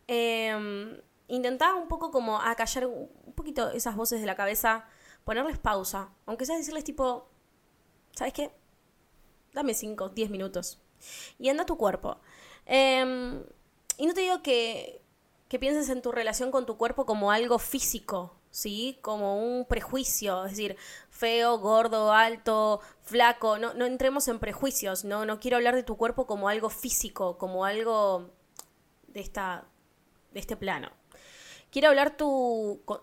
Eh, 0.06 1.02
intentá 1.28 1.74
un 1.74 1.88
poco 1.88 2.10
como 2.10 2.40
acallar 2.40 2.86
un 2.86 3.32
poquito 3.34 3.70
esas 3.70 3.96
voces 3.96 4.20
de 4.20 4.26
la 4.26 4.36
cabeza, 4.36 4.86
ponerles 5.24 5.58
pausa, 5.58 6.12
aunque 6.26 6.46
sea 6.46 6.56
decirles 6.56 6.84
tipo, 6.84 7.30
¿sabes 8.12 8.32
qué? 8.32 8.52
Dame 9.52 9.74
5, 9.74 10.10
10 10.10 10.30
minutos. 10.30 10.80
Y 11.38 11.48
anda 11.48 11.62
a 11.62 11.66
tu 11.66 11.76
cuerpo. 11.76 12.20
Em, 12.66 13.42
y 13.98 14.06
no 14.06 14.14
te 14.14 14.22
digo 14.22 14.42
que, 14.42 15.02
que 15.48 15.58
pienses 15.58 15.88
en 15.90 16.02
tu 16.02 16.12
relación 16.12 16.50
con 16.50 16.66
tu 16.66 16.76
cuerpo 16.76 17.06
como 17.06 17.30
algo 17.30 17.58
físico, 17.58 18.34
¿sí? 18.50 18.98
Como 19.02 19.38
un 19.38 19.66
prejuicio, 19.66 20.44
es 20.44 20.52
decir, 20.52 20.76
feo, 21.10 21.58
gordo, 21.58 22.12
alto, 22.12 22.80
flaco, 23.02 23.58
no, 23.58 23.74
no 23.74 23.86
entremos 23.86 24.28
en 24.28 24.38
prejuicios, 24.38 25.04
no, 25.04 25.26
no 25.26 25.40
quiero 25.40 25.56
hablar 25.56 25.74
de 25.74 25.82
tu 25.82 25.96
cuerpo 25.96 26.26
como 26.26 26.48
algo 26.48 26.70
físico, 26.70 27.38
como 27.38 27.64
algo 27.64 28.30
de 29.08 29.20
esta, 29.20 29.66
de 30.32 30.40
este 30.40 30.56
plano. 30.56 30.90
Quiero 31.70 31.88
hablar 31.88 32.16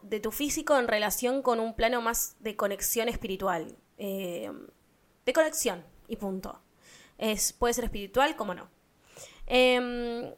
de 0.04 0.20
tu 0.22 0.32
físico 0.32 0.78
en 0.78 0.88
relación 0.88 1.42
con 1.42 1.60
un 1.60 1.74
plano 1.76 2.02
más 2.02 2.38
de 2.40 2.56
conexión 2.56 3.10
espiritual. 3.10 3.76
Eh, 3.98 4.50
de 5.26 5.34
conexión 5.34 5.84
y 6.08 6.16
punto. 6.16 6.60
Es, 7.18 7.54
puede 7.54 7.74
ser 7.74 7.86
espiritual, 7.86 8.36
como 8.36 8.54
no. 8.54 8.70
Em, 9.48 10.34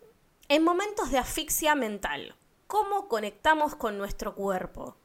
en 0.49 0.63
momentos 0.63 1.11
de 1.11 1.17
asfixia 1.17 1.75
mental, 1.75 2.35
¿cómo 2.67 3.07
conectamos 3.07 3.75
con 3.75 3.97
nuestro 3.97 4.35
cuerpo? 4.35 4.97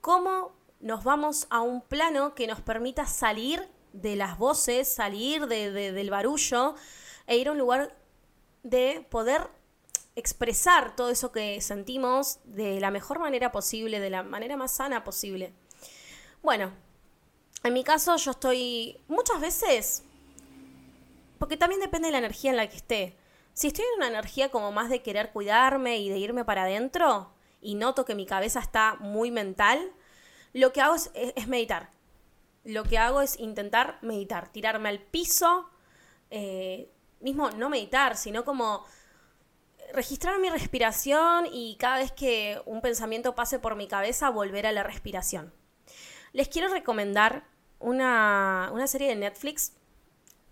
¿Cómo 0.00 0.52
nos 0.80 1.04
vamos 1.04 1.46
a 1.50 1.60
un 1.60 1.80
plano 1.80 2.34
que 2.34 2.46
nos 2.46 2.60
permita 2.60 3.06
salir 3.06 3.68
de 3.92 4.16
las 4.16 4.36
voces, 4.36 4.92
salir 4.92 5.46
del 5.46 6.10
barullo 6.10 6.74
e 7.26 7.36
ir 7.36 7.48
a 7.48 7.52
un 7.52 7.58
lugar 7.58 7.96
de 8.62 9.06
poder 9.10 9.48
expresar 10.16 10.94
todo 10.96 11.10
eso 11.10 11.32
que 11.32 11.60
sentimos 11.60 12.38
de 12.44 12.80
la 12.80 12.90
mejor 12.90 13.18
manera 13.18 13.52
posible, 13.52 14.00
de 14.00 14.10
la 14.10 14.22
manera 14.22 14.56
más 14.56 14.72
sana 14.72 15.04
posible. 15.04 15.52
Bueno, 16.42 16.72
en 17.62 17.72
mi 17.72 17.84
caso 17.84 18.16
yo 18.16 18.32
estoy 18.32 18.98
muchas 19.08 19.40
veces, 19.40 20.02
porque 21.38 21.56
también 21.56 21.80
depende 21.80 22.08
de 22.08 22.12
la 22.12 22.18
energía 22.18 22.50
en 22.50 22.56
la 22.56 22.68
que 22.68 22.76
esté. 22.76 23.16
Si 23.54 23.68
estoy 23.68 23.84
en 23.84 23.98
una 23.98 24.08
energía 24.08 24.50
como 24.50 24.72
más 24.72 24.88
de 24.88 25.02
querer 25.02 25.30
cuidarme 25.30 25.98
y 25.98 26.08
de 26.08 26.18
irme 26.18 26.44
para 26.44 26.62
adentro 26.62 27.32
y 27.60 27.74
noto 27.74 28.04
que 28.04 28.14
mi 28.14 28.26
cabeza 28.26 28.60
está 28.60 28.96
muy 29.00 29.30
mental, 29.30 29.92
lo 30.52 30.72
que 30.72 30.80
hago 30.80 30.94
es, 30.94 31.48
meditar. 31.48 31.90
Lo 32.64 32.84
que 32.84 32.98
hago 32.98 33.20
es 33.20 33.38
intentar 33.38 33.98
meditar, 34.02 34.50
tirarme 34.52 34.88
al 34.88 35.00
piso, 35.00 35.68
eh, 36.30 36.90
mismo 37.20 37.50
no 37.50 37.68
meditar, 37.68 38.16
sino 38.16 38.44
como 38.44 38.84
registrar 39.92 40.38
mi 40.38 40.48
respiración 40.48 41.46
y 41.50 41.76
cada 41.78 41.98
vez 41.98 42.12
que 42.12 42.60
un 42.64 42.80
pensamiento 42.80 43.34
pase 43.34 43.58
por 43.58 43.76
mi 43.76 43.86
cabeza, 43.86 44.30
volver 44.30 44.66
a 44.66 44.72
la 44.72 44.82
respiración. 44.82 45.52
Les 46.32 46.48
quiero 46.48 46.68
recomendar 46.68 47.44
una, 47.78 48.70
una 48.72 48.86
serie 48.86 49.08
de 49.08 49.16
Netflix 49.16 49.72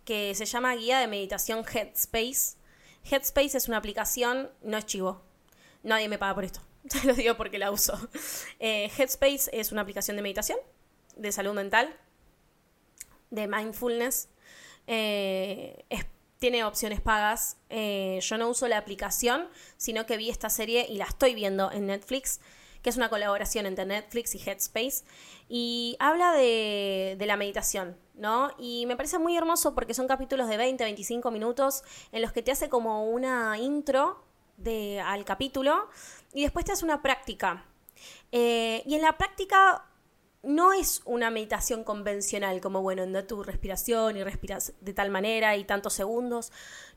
que 0.05 0.35
se 0.35 0.45
llama 0.45 0.75
Guía 0.75 0.99
de 0.99 1.07
Meditación 1.07 1.65
Headspace. 1.65 2.60
Headspace 3.05 3.57
es 3.57 3.69
una 3.69 3.77
aplicación, 3.77 4.51
no 4.63 4.77
es 4.77 4.87
chivo. 4.87 5.23
Nadie 5.83 6.09
me 6.09 6.19
paga 6.19 6.35
por 6.35 6.45
esto. 6.45 6.61
Lo 7.05 7.15
digo 7.15 7.37
porque 7.37 7.59
la 7.59 7.71
uso. 7.71 7.99
Eh, 8.59 8.91
Headspace 8.97 9.51
es 9.53 9.73
una 9.73 9.83
aplicación 9.83 10.17
de 10.17 10.23
meditación, 10.23 10.59
de 11.17 11.33
salud 11.33 11.55
mental, 11.55 11.95
de 13.31 13.47
mindfulness. 13.47 14.29
Eh, 14.87 15.85
tiene 16.41 16.65
opciones 16.65 17.01
pagas. 17.01 17.59
Eh, 17.69 18.19
yo 18.23 18.39
no 18.39 18.49
uso 18.49 18.67
la 18.67 18.79
aplicación, 18.79 19.47
sino 19.77 20.07
que 20.07 20.17
vi 20.17 20.31
esta 20.31 20.51
serie 20.51 20.87
y 20.89 20.97
la 20.97 21.05
estoy 21.05 21.35
viendo 21.35 21.71
en 21.71 21.87
Netflix, 21.87 22.41
que 22.83 22.91
es 22.91 22.97
una 22.97 23.11
colaboración 23.11 23.67
entre 23.67 23.85
Netflix 23.85 24.35
y 24.35 24.39
Headspace. 24.39 25.05
Y 25.49 25.97
habla 26.01 26.33
de, 26.33 27.17
la 27.21 27.37
meditación, 27.37 27.97
¿no? 28.21 28.51
Y 28.59 28.87
me 28.87 28.97
parece 28.97 29.19
muy 29.19 29.37
hermoso 29.37 29.75
porque 29.75 29.95
son 29.95 30.07
capítulos 30.07 30.49
de 30.49 30.57
20, 30.57 30.85
25 30.85 31.31
minutos 31.31 31.83
en 32.13 32.23
los 32.23 32.33
que 32.33 32.43
te 32.43 32.53
hace 32.53 32.69
como 32.69 33.11
una 33.11 33.59
intro 33.59 34.23
de, 34.57 35.01
al 35.01 35.25
capítulo 35.25 35.89
y 36.33 36.43
después 36.43 36.65
te 36.65 36.73
hace 36.73 36.85
una 36.85 37.03
práctica. 37.03 37.65
Eh, 38.31 38.83
y 38.87 38.95
en 38.95 39.03
la 39.03 39.17
práctica 39.17 39.87
no 40.43 40.73
es 40.73 41.03
una 41.05 41.31
meditación 41.31 41.85
convencional, 41.85 42.61
como 42.61 42.83
bueno, 42.83 43.03
anda 43.03 43.27
tu 43.27 43.43
respiración 43.43 44.17
y 44.17 44.25
respiras 44.25 44.73
de 44.81 44.95
tal 44.95 45.11
manera 45.11 45.57
y 45.57 45.65
tantos 45.65 45.95
segundos. 45.95 46.53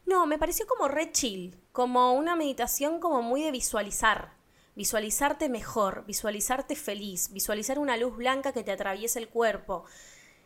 No, 0.06 0.26
me 0.26 0.38
pareció 0.38 0.68
como 0.68 0.88
re 0.88 1.12
chill, 1.12 1.58
como 1.72 2.14
una 2.14 2.36
meditación 2.36 3.00
como 3.00 3.22
muy 3.22 3.44
de 3.44 3.52
visualizar, 3.52 4.34
visualizarte 4.76 5.50
mejor, 5.50 6.06
visualizarte 6.06 6.76
feliz, 6.76 7.32
visualizar 7.32 7.80
una 7.80 7.98
luz 7.98 8.16
blanca 8.16 8.54
que 8.54 8.64
te 8.64 8.72
atraviesa 8.72 9.20
el 9.20 9.30
cuerpo. 9.30 9.86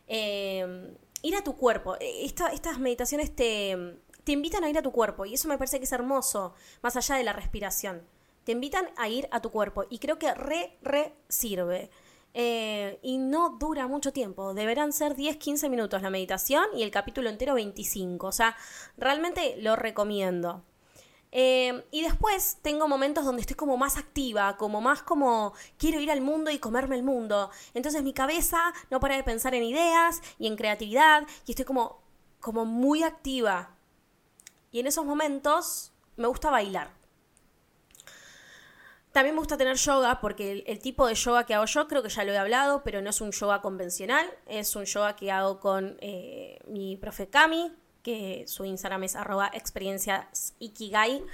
Em, 0.08 0.94
ir 1.22 1.36
a 1.36 1.42
tu 1.42 1.56
cuerpo. 1.56 1.96
E, 2.00 2.24
estas 2.24 2.78
meditaciones 2.78 3.34
te, 3.34 3.98
te 4.24 4.32
invitan 4.32 4.64
a 4.64 4.70
ir 4.70 4.78
a 4.78 4.82
tu 4.82 4.92
cuerpo 4.92 5.26
y 5.26 5.34
eso 5.34 5.48
me 5.48 5.58
parece 5.58 5.78
que 5.78 5.84
es 5.84 5.92
hermoso, 5.92 6.54
más 6.82 6.96
allá 6.96 7.16
de 7.16 7.24
la 7.24 7.32
respiración. 7.32 8.02
Te 8.44 8.52
invitan 8.52 8.88
a 8.96 9.08
ir 9.08 9.28
a 9.30 9.40
tu 9.40 9.50
cuerpo 9.50 9.84
y 9.90 9.98
creo 9.98 10.18
que 10.18 10.34
re, 10.34 10.78
re 10.82 11.14
sirve. 11.28 11.90
Eh, 12.34 12.98
y 13.02 13.18
no 13.18 13.56
dura 13.58 13.86
mucho 13.86 14.12
tiempo. 14.12 14.54
Deberán 14.54 14.92
ser 14.92 15.16
10-15 15.16 15.68
minutos 15.70 16.02
la 16.02 16.10
meditación 16.10 16.64
y 16.74 16.82
el 16.82 16.90
capítulo 16.90 17.30
entero 17.30 17.54
25. 17.54 18.26
O 18.26 18.32
sea, 18.32 18.56
realmente 18.96 19.56
lo 19.60 19.76
recomiendo. 19.76 20.62
Eh, 21.30 21.84
y 21.90 22.02
después 22.02 22.58
tengo 22.62 22.88
momentos 22.88 23.24
donde 23.24 23.42
estoy 23.42 23.56
como 23.56 23.76
más 23.76 23.96
activa, 23.98 24.56
como 24.56 24.80
más 24.80 25.02
como 25.02 25.52
quiero 25.76 26.00
ir 26.00 26.10
al 26.10 26.20
mundo 26.20 26.50
y 26.50 26.58
comerme 26.58 26.96
el 26.96 27.02
mundo. 27.02 27.50
Entonces 27.74 28.02
mi 28.02 28.12
cabeza 28.12 28.72
no 28.90 29.00
para 29.00 29.16
de 29.16 29.24
pensar 29.24 29.54
en 29.54 29.62
ideas 29.62 30.22
y 30.38 30.46
en 30.46 30.56
creatividad 30.56 31.26
y 31.46 31.52
estoy 31.52 31.64
como, 31.64 32.00
como 32.40 32.64
muy 32.64 33.02
activa. 33.02 33.74
Y 34.70 34.80
en 34.80 34.86
esos 34.86 35.04
momentos 35.04 35.92
me 36.16 36.26
gusta 36.28 36.50
bailar. 36.50 36.98
También 39.12 39.34
me 39.34 39.40
gusta 39.40 39.56
tener 39.56 39.76
yoga 39.76 40.20
porque 40.20 40.64
el, 40.66 40.78
tipo 40.80 41.06
de 41.06 41.14
yoga 41.14 41.44
que 41.44 41.54
hago 41.54 41.64
yo, 41.64 41.88
creo 41.88 42.02
que 42.02 42.08
ya 42.08 42.24
lo 42.24 42.32
he 42.32 42.38
hablado, 42.38 42.84
pero 42.84 43.00
no 43.00 43.10
es 43.10 43.20
un 43.20 43.32
yoga 43.32 43.60
convencional, 43.62 44.26
es 44.46 44.76
un 44.76 44.84
yoga 44.84 45.16
que 45.16 45.32
hago 45.32 45.60
con 45.60 45.96
eh, 46.00 46.60
mi 46.68 46.96
profe 46.96 47.28
Kami, 47.28 47.72
su 48.46 48.64
Instagram 48.64 49.04
es 49.04 49.16
arroba 49.16 49.50
experiencias 49.52 50.54
ikigai. 50.58 51.24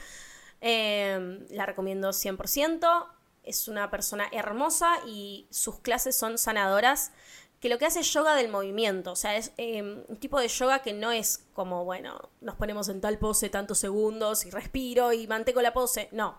Em, 0.60 1.46
la 1.50 1.66
recomiendo 1.66 2.12
100%, 2.12 3.06
es 3.42 3.68
una 3.68 3.90
persona 3.90 4.26
hermosa 4.32 4.98
y 5.06 5.46
sus 5.50 5.80
clases 5.80 6.16
son 6.16 6.38
sanadoras 6.38 7.12
que 7.60 7.68
lo 7.68 7.78
que 7.78 7.86
hace 7.86 8.00
es 8.00 8.12
yoga 8.12 8.34
del 8.34 8.50
movimiento, 8.50 9.12
o 9.12 9.16
sea, 9.16 9.36
es 9.36 9.52
em, 9.56 10.02
un 10.06 10.16
tipo 10.18 10.38
de 10.38 10.48
yoga 10.48 10.80
que 10.80 10.92
no 10.92 11.12
es 11.12 11.46
como, 11.54 11.84
bueno, 11.84 12.30
nos 12.42 12.56
ponemos 12.56 12.90
en 12.90 13.00
tal 13.00 13.18
pose 13.18 13.48
tantos 13.48 13.78
segundos 13.78 14.44
y 14.44 14.50
respiro 14.50 15.14
y 15.14 15.26
mantengo 15.26 15.62
la 15.62 15.72
pose, 15.72 16.08
no. 16.12 16.38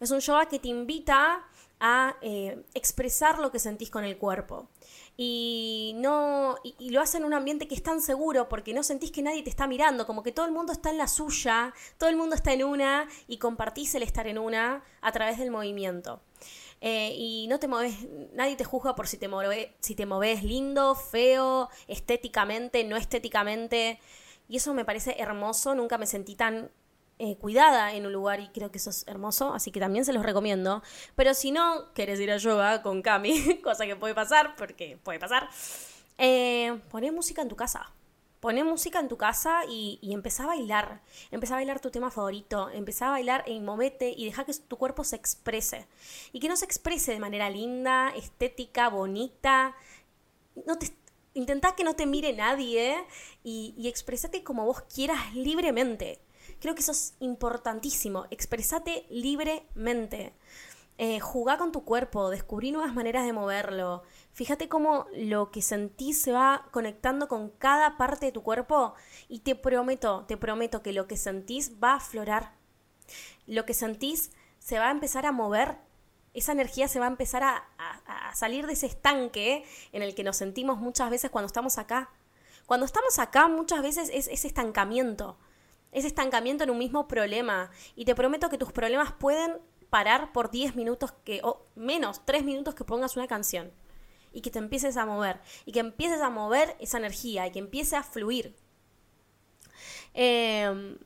Es 0.00 0.10
un 0.10 0.20
yoga 0.20 0.46
que 0.46 0.58
te 0.58 0.68
invita 0.68 1.46
a 1.78 2.16
eh, 2.22 2.62
expresar 2.72 3.38
lo 3.38 3.50
que 3.50 3.58
sentís 3.58 3.90
con 3.90 4.04
el 4.04 4.16
cuerpo. 4.16 4.68
Y 5.16 5.94
no 5.96 6.56
y, 6.62 6.90
lo 6.90 7.00
hace 7.00 7.16
en 7.16 7.24
un 7.24 7.32
ambiente 7.32 7.66
que 7.66 7.74
es 7.74 7.82
tan 7.82 8.02
seguro 8.02 8.48
porque 8.48 8.74
no 8.74 8.82
sentís 8.82 9.10
que 9.10 9.22
nadie 9.22 9.42
te 9.42 9.50
está 9.50 9.66
mirando, 9.66 10.06
como 10.06 10.22
que 10.22 10.32
todo 10.32 10.44
el 10.44 10.52
mundo 10.52 10.72
está 10.72 10.90
en 10.90 10.98
la 10.98 11.08
suya, 11.08 11.72
todo 11.96 12.10
el 12.10 12.16
mundo 12.16 12.34
está 12.34 12.52
en 12.52 12.64
una 12.64 13.08
y 13.26 13.38
compartís 13.38 13.94
el 13.94 14.02
estar 14.02 14.26
en 14.26 14.38
una 14.38 14.84
a 15.00 15.12
través 15.12 15.38
del 15.38 15.50
movimiento. 15.50 16.20
Eh, 16.82 17.14
y 17.16 17.46
no 17.48 17.58
te 17.58 17.68
mueves, 17.68 17.94
nadie 18.34 18.56
te 18.56 18.64
juzga 18.64 18.94
por 18.94 19.08
si 19.08 19.16
te, 19.16 19.28
mueves, 19.28 19.68
si 19.80 19.94
te 19.94 20.04
moves 20.04 20.42
lindo, 20.42 20.94
feo, 20.94 21.70
estéticamente, 21.88 22.84
no 22.84 22.96
estéticamente. 22.96 23.98
Y 24.48 24.58
eso 24.58 24.74
me 24.74 24.84
parece 24.84 25.16
hermoso, 25.18 25.74
nunca 25.74 25.98
me 25.98 26.06
sentí 26.06 26.36
tan 26.36 26.70
eh, 27.18 27.36
cuidada 27.38 27.94
en 27.94 28.04
un 28.04 28.12
lugar 28.12 28.40
y 28.40 28.48
creo 28.48 28.70
que 28.70 28.76
eso 28.76 28.90
es 28.90 29.06
hermoso, 29.08 29.54
así 29.54 29.70
que 29.70 29.80
también 29.80 30.04
se 30.04 30.12
los 30.12 30.22
recomiendo. 30.22 30.82
Pero 31.14 31.32
si 31.32 31.50
no 31.50 31.92
quieres 31.94 32.20
ir 32.20 32.30
a 32.30 32.36
yoga 32.36 32.82
con 32.82 33.00
Cami, 33.00 33.60
cosa 33.64 33.86
que 33.86 33.96
puede 33.96 34.14
pasar, 34.14 34.54
porque 34.56 34.98
puede 35.02 35.18
pasar, 35.18 35.48
eh, 36.18 36.78
poné 36.90 37.12
música 37.12 37.40
en 37.40 37.48
tu 37.48 37.56
casa. 37.56 37.90
Poné 38.40 38.64
música 38.64 39.00
en 39.00 39.08
tu 39.08 39.16
casa 39.16 39.62
y, 39.66 39.98
y 40.02 40.12
empezá 40.12 40.44
a 40.44 40.48
bailar. 40.48 41.00
Empezá 41.30 41.54
a 41.54 41.56
bailar 41.56 41.80
tu 41.80 41.90
tema 41.90 42.10
favorito. 42.10 42.68
Empezá 42.68 43.08
a 43.08 43.12
bailar 43.12 43.44
y 43.46 43.60
movete 43.60 44.12
y 44.14 44.26
deja 44.26 44.44
que 44.44 44.52
tu 44.52 44.76
cuerpo 44.76 45.02
se 45.02 45.16
exprese. 45.16 45.86
Y 46.32 46.40
que 46.40 46.48
no 46.48 46.56
se 46.56 46.66
exprese 46.66 47.12
de 47.12 47.18
manera 47.18 47.48
linda, 47.48 48.10
estética, 48.14 48.90
bonita. 48.90 49.74
No 50.66 50.76
te, 50.76 50.92
intentá 51.32 51.74
que 51.74 51.82
no 51.82 51.96
te 51.96 52.04
mire 52.04 52.34
nadie 52.34 53.02
y, 53.42 53.74
y 53.78 53.88
expresate 53.88 54.44
como 54.44 54.66
vos 54.66 54.82
quieras 54.82 55.34
libremente. 55.34 56.20
Creo 56.60 56.74
que 56.74 56.80
eso 56.80 56.92
es 56.92 57.14
importantísimo. 57.20 58.26
Expresate 58.30 59.06
libremente. 59.10 60.34
Eh, 60.98 61.20
jugá 61.20 61.58
con 61.58 61.72
tu 61.72 61.84
cuerpo, 61.84 62.30
descubrí 62.30 62.72
nuevas 62.72 62.94
maneras 62.94 63.26
de 63.26 63.34
moverlo. 63.34 64.02
Fíjate 64.32 64.68
cómo 64.68 65.06
lo 65.14 65.50
que 65.50 65.60
sentís 65.60 66.22
se 66.22 66.32
va 66.32 66.68
conectando 66.70 67.28
con 67.28 67.50
cada 67.50 67.98
parte 67.98 68.26
de 68.26 68.32
tu 68.32 68.42
cuerpo 68.42 68.94
y 69.28 69.40
te 69.40 69.54
prometo, 69.54 70.24
te 70.26 70.38
prometo 70.38 70.82
que 70.82 70.94
lo 70.94 71.06
que 71.06 71.18
sentís 71.18 71.72
va 71.82 71.92
a 71.92 71.96
aflorar. 71.96 72.54
Lo 73.46 73.66
que 73.66 73.74
sentís 73.74 74.30
se 74.58 74.78
va 74.78 74.88
a 74.88 74.90
empezar 74.90 75.26
a 75.26 75.32
mover. 75.32 75.76
Esa 76.32 76.52
energía 76.52 76.88
se 76.88 76.98
va 76.98 77.06
a 77.06 77.10
empezar 77.10 77.42
a, 77.42 77.68
salir 78.34 78.66
de 78.66 78.74
ese 78.74 78.86
estanque 78.86 79.64
en 79.92 80.02
el 80.02 80.14
que 80.14 80.24
nos 80.24 80.36
sentimos 80.36 80.78
muchas 80.78 81.08
veces 81.10 81.30
cuando 81.30 81.46
estamos 81.46 81.78
acá. 81.78 82.10
Cuando 82.66 82.84
estamos 82.84 83.18
acá 83.18 83.48
muchas 83.48 83.82
veces 83.82 84.10
es 84.12 84.28
ese 84.28 84.46
estancamiento 84.46 85.38
ese 85.96 86.08
estancamiento 86.08 86.62
en 86.62 86.70
un 86.70 86.76
mismo 86.76 87.08
problema. 87.08 87.70
Y 87.94 88.04
te 88.04 88.14
prometo 88.14 88.50
que 88.50 88.58
tus 88.58 88.70
problemas 88.70 89.12
pueden 89.12 89.58
parar 89.88 90.30
por 90.32 90.50
10 90.50 90.76
minutos 90.76 91.12
que, 91.24 91.40
o 91.42 91.64
menos, 91.74 92.20
3 92.26 92.44
minutos 92.44 92.74
que 92.74 92.84
pongas 92.84 93.16
una 93.16 93.26
canción. 93.26 93.72
Y 94.30 94.42
que 94.42 94.50
te 94.50 94.58
empieces 94.58 94.98
a 94.98 95.06
mover. 95.06 95.40
Y 95.64 95.72
que 95.72 95.80
empieces 95.80 96.20
a 96.20 96.28
mover 96.28 96.76
esa 96.80 96.98
energía. 96.98 97.46
Y 97.46 97.50
que 97.50 97.60
empiece 97.60 97.96
a 97.96 98.02
fluir. 98.02 98.54
Eh, 100.12 100.98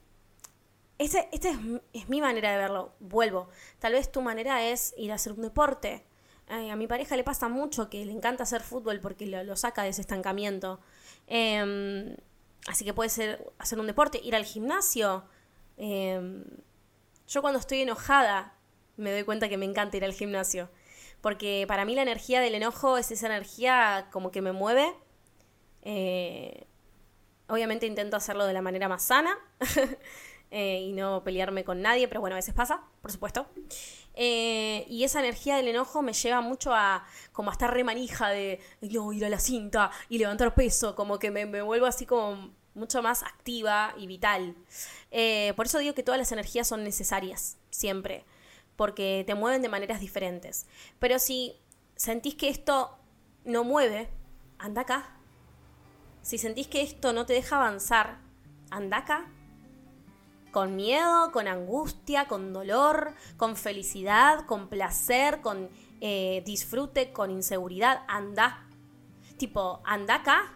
esta 0.99 1.21
es, 1.31 2.09
mi 2.09 2.21
manera 2.21 2.51
de 2.51 2.59
verlo. 2.59 2.93
Vuelvo. 2.99 3.49
Tal 3.79 3.93
vez 3.93 4.11
tu 4.11 4.23
manera 4.23 4.65
es 4.71 4.93
ir 4.99 5.13
a 5.13 5.15
hacer 5.15 5.35
un 5.35 5.43
deporte. 5.43 6.05
a 6.49 6.75
mi 6.75 6.89
pareja 6.89 7.15
le 7.15 7.23
pasa 7.23 7.49
mucho 7.49 7.89
que 7.89 8.05
le 8.05 8.11
encanta 8.11 8.43
hacer 8.43 8.61
fútbol 8.61 8.99
porque 8.99 9.27
lo, 9.27 9.57
saca 9.57 9.85
de 9.85 9.91
ese 9.91 10.01
estancamiento. 10.01 10.81
Eh, 11.29 12.17
Así 12.67 12.85
que 12.85 12.95
puede 12.95 13.11
ser 13.11 13.53
hacer 13.59 13.79
un 13.79 13.87
deporte, 13.87 14.21
ir 14.23 14.35
al 14.35 14.45
gimnasio. 14.45 15.25
Em, 15.77 16.45
yo 17.27 17.43
cuando 17.43 17.59
estoy 17.59 17.83
enojada 17.83 18.55
me 18.97 19.13
doy 19.13 19.25
cuenta 19.25 19.49
que 19.49 19.57
me 19.57 19.65
encanta 19.65 19.97
ir 19.97 20.05
al 20.05 20.13
gimnasio. 20.13 20.71
Porque 21.21 21.65
para 21.69 21.85
mí 21.85 21.95
la 21.95 22.03
energía 22.03 22.41
del 22.41 22.55
enojo 22.55 22.97
es 22.99 23.11
esa 23.11 23.27
energía 23.27 24.09
como 24.11 24.31
que 24.31 24.43
me 24.43 24.53
mueve. 24.53 24.93
Eh, 25.83 26.67
obviamente 27.49 27.87
intento 27.87 28.17
hacerlo 28.17 28.47
de 28.47 28.53
la 28.53 28.63
manera 28.63 28.89
más 28.89 29.03
sana 29.03 29.39
eh, 30.51 30.81
y 30.81 30.93
no 30.93 31.25
pelearme 31.25 31.65
con 31.65 31.83
nadie, 31.83 32.09
pero 32.09 32.21
bueno, 32.21 32.37
a 32.37 32.39
veces 32.39 32.55
pasa, 32.55 32.83
por 33.03 33.11
supuesto. 33.11 33.47
Eh, 34.15 34.87
y 34.89 35.05
esa 35.05 35.21
energía 35.21 35.57
del 35.57 35.69
enojo 35.69 36.03
me 36.03 36.13
lleva 36.13 36.41
mucho 36.41 36.75
a 36.75 37.07
como 37.33 37.51
a 37.51 37.53
estar 37.53 37.73
remanija 37.73 38.29
de 38.29 38.61
ir 38.81 39.25
a 39.25 39.29
la 39.29 39.39
cinta 39.39 39.91
y 40.09 40.19
levantar 40.19 40.55
peso, 40.55 40.95
como 40.95 41.19
que 41.19 41.31
me, 41.31 41.45
vuelvo 41.63 41.87
así 41.87 42.07
como 42.07 42.51
mucho 42.75 43.03
más 43.03 43.23
activa 43.23 43.95
y 43.97 44.07
vital. 44.07 44.57
Eh, 45.11 45.53
por 45.57 45.67
eso 45.67 45.79
digo 45.79 45.95
que 45.95 46.03
todas 46.03 46.19
las 46.19 46.33
energías 46.33 46.69
son 46.69 46.85
necesarias, 46.85 47.57
siempre, 47.71 48.25
porque 48.77 49.25
te 49.27 49.35
mueven 49.35 49.63
de 49.63 49.69
maneras 49.69 50.01
diferentes. 50.01 50.67
Pero 50.99 51.19
si 51.19 51.57
sentís 51.97 52.35
que 52.35 52.49
esto 52.49 52.97
no 53.45 53.65
mueve, 53.65 54.09
anda 54.59 54.83
acá. 54.83 55.17
Si 56.23 56.37
sentís 56.37 56.69
que 56.69 56.83
esto 56.83 57.13
no 57.13 57.27
te 57.27 57.33
deja 57.33 57.57
avanzar, 57.57 58.19
anda 58.71 58.99
acá 58.99 59.31
con 60.51 60.77
miedo, 60.77 61.31
con 61.33 61.49
angustia, 61.49 62.27
con 62.27 62.53
dolor, 62.53 63.15
con 63.37 63.57
felicidad, 63.57 64.47
con 64.47 64.69
placer, 64.69 65.41
con 65.41 65.69
eh, 66.01 66.43
disfrute, 66.45 67.13
con 67.13 67.31
inseguridad, 67.31 68.03
anda. 68.09 68.67
Tipo, 69.37 69.81
anda 69.85 70.17
acá. 70.17 70.55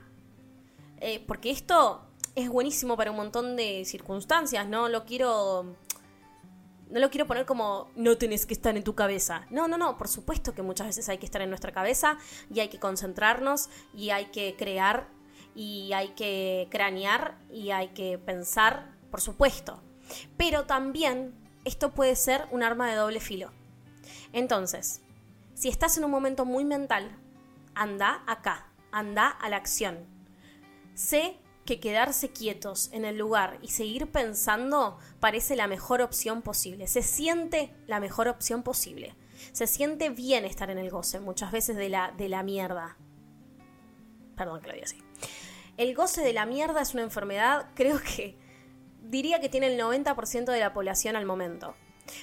Eh, 1.00 1.22
porque 1.26 1.50
esto 1.50 2.06
es 2.34 2.48
buenísimo 2.48 2.96
para 2.96 3.10
un 3.10 3.16
montón 3.16 3.56
de 3.56 3.84
circunstancias, 3.84 4.66
¿no? 4.66 4.88
Lo 4.88 5.04
quiero. 5.04 5.76
No 6.90 7.00
lo 7.00 7.10
quiero 7.10 7.26
poner 7.26 7.46
como 7.46 7.88
no 7.96 8.18
tenés 8.18 8.46
que 8.46 8.54
estar 8.54 8.76
en 8.76 8.84
tu 8.84 8.94
cabeza. 8.94 9.46
No, 9.50 9.68
no, 9.68 9.78
no, 9.78 9.96
por 9.96 10.06
supuesto 10.06 10.54
que 10.54 10.62
muchas 10.62 10.88
veces 10.88 11.08
hay 11.08 11.18
que 11.18 11.26
estar 11.26 11.42
en 11.42 11.48
nuestra 11.48 11.72
cabeza 11.72 12.18
y 12.52 12.60
hay 12.60 12.68
que 12.68 12.78
concentrarnos 12.78 13.68
y 13.94 14.10
hay 14.10 14.26
que 14.26 14.54
crear 14.56 15.08
y 15.54 15.92
hay 15.92 16.08
que 16.10 16.68
cranear 16.70 17.38
y 17.50 17.70
hay 17.70 17.88
que 17.88 18.18
pensar 18.18 18.93
por 19.14 19.20
supuesto. 19.20 19.80
Pero 20.36 20.66
también 20.66 21.36
esto 21.64 21.94
puede 21.94 22.16
ser 22.16 22.48
un 22.50 22.64
arma 22.64 22.90
de 22.90 22.96
doble 22.96 23.20
filo. 23.20 23.52
Entonces, 24.32 25.02
si 25.54 25.68
estás 25.68 25.96
en 25.96 26.04
un 26.04 26.10
momento 26.10 26.44
muy 26.44 26.64
mental, 26.64 27.16
anda 27.76 28.24
acá, 28.26 28.72
anda 28.90 29.28
a 29.28 29.48
la 29.48 29.56
acción. 29.56 30.04
Sé 30.94 31.36
que 31.64 31.78
quedarse 31.78 32.30
quietos 32.30 32.90
en 32.92 33.04
el 33.04 33.16
lugar 33.16 33.60
y 33.62 33.68
seguir 33.68 34.10
pensando 34.10 34.98
parece 35.20 35.54
la 35.54 35.68
mejor 35.68 36.02
opción 36.02 36.42
posible. 36.42 36.88
Se 36.88 37.02
siente 37.02 37.72
la 37.86 38.00
mejor 38.00 38.26
opción 38.26 38.64
posible. 38.64 39.14
Se 39.52 39.68
siente 39.68 40.10
bien 40.10 40.44
estar 40.44 40.70
en 40.70 40.78
el 40.78 40.90
goce 40.90 41.20
muchas 41.20 41.52
veces 41.52 41.76
de 41.76 41.88
la, 41.88 42.10
de 42.10 42.28
la 42.28 42.42
mierda. 42.42 42.96
Perdón 44.36 44.60
que 44.60 44.72
lo 44.72 44.82
así. 44.82 44.98
El 45.76 45.94
goce 45.94 46.20
de 46.20 46.32
la 46.32 46.46
mierda 46.46 46.82
es 46.82 46.94
una 46.94 47.04
enfermedad, 47.04 47.68
creo 47.76 48.00
que 48.00 48.42
diría 49.04 49.40
que 49.40 49.48
tiene 49.48 49.68
el 49.68 49.80
90% 49.80 50.46
de 50.46 50.60
la 50.60 50.72
población 50.72 51.16
al 51.16 51.26
momento. 51.26 51.74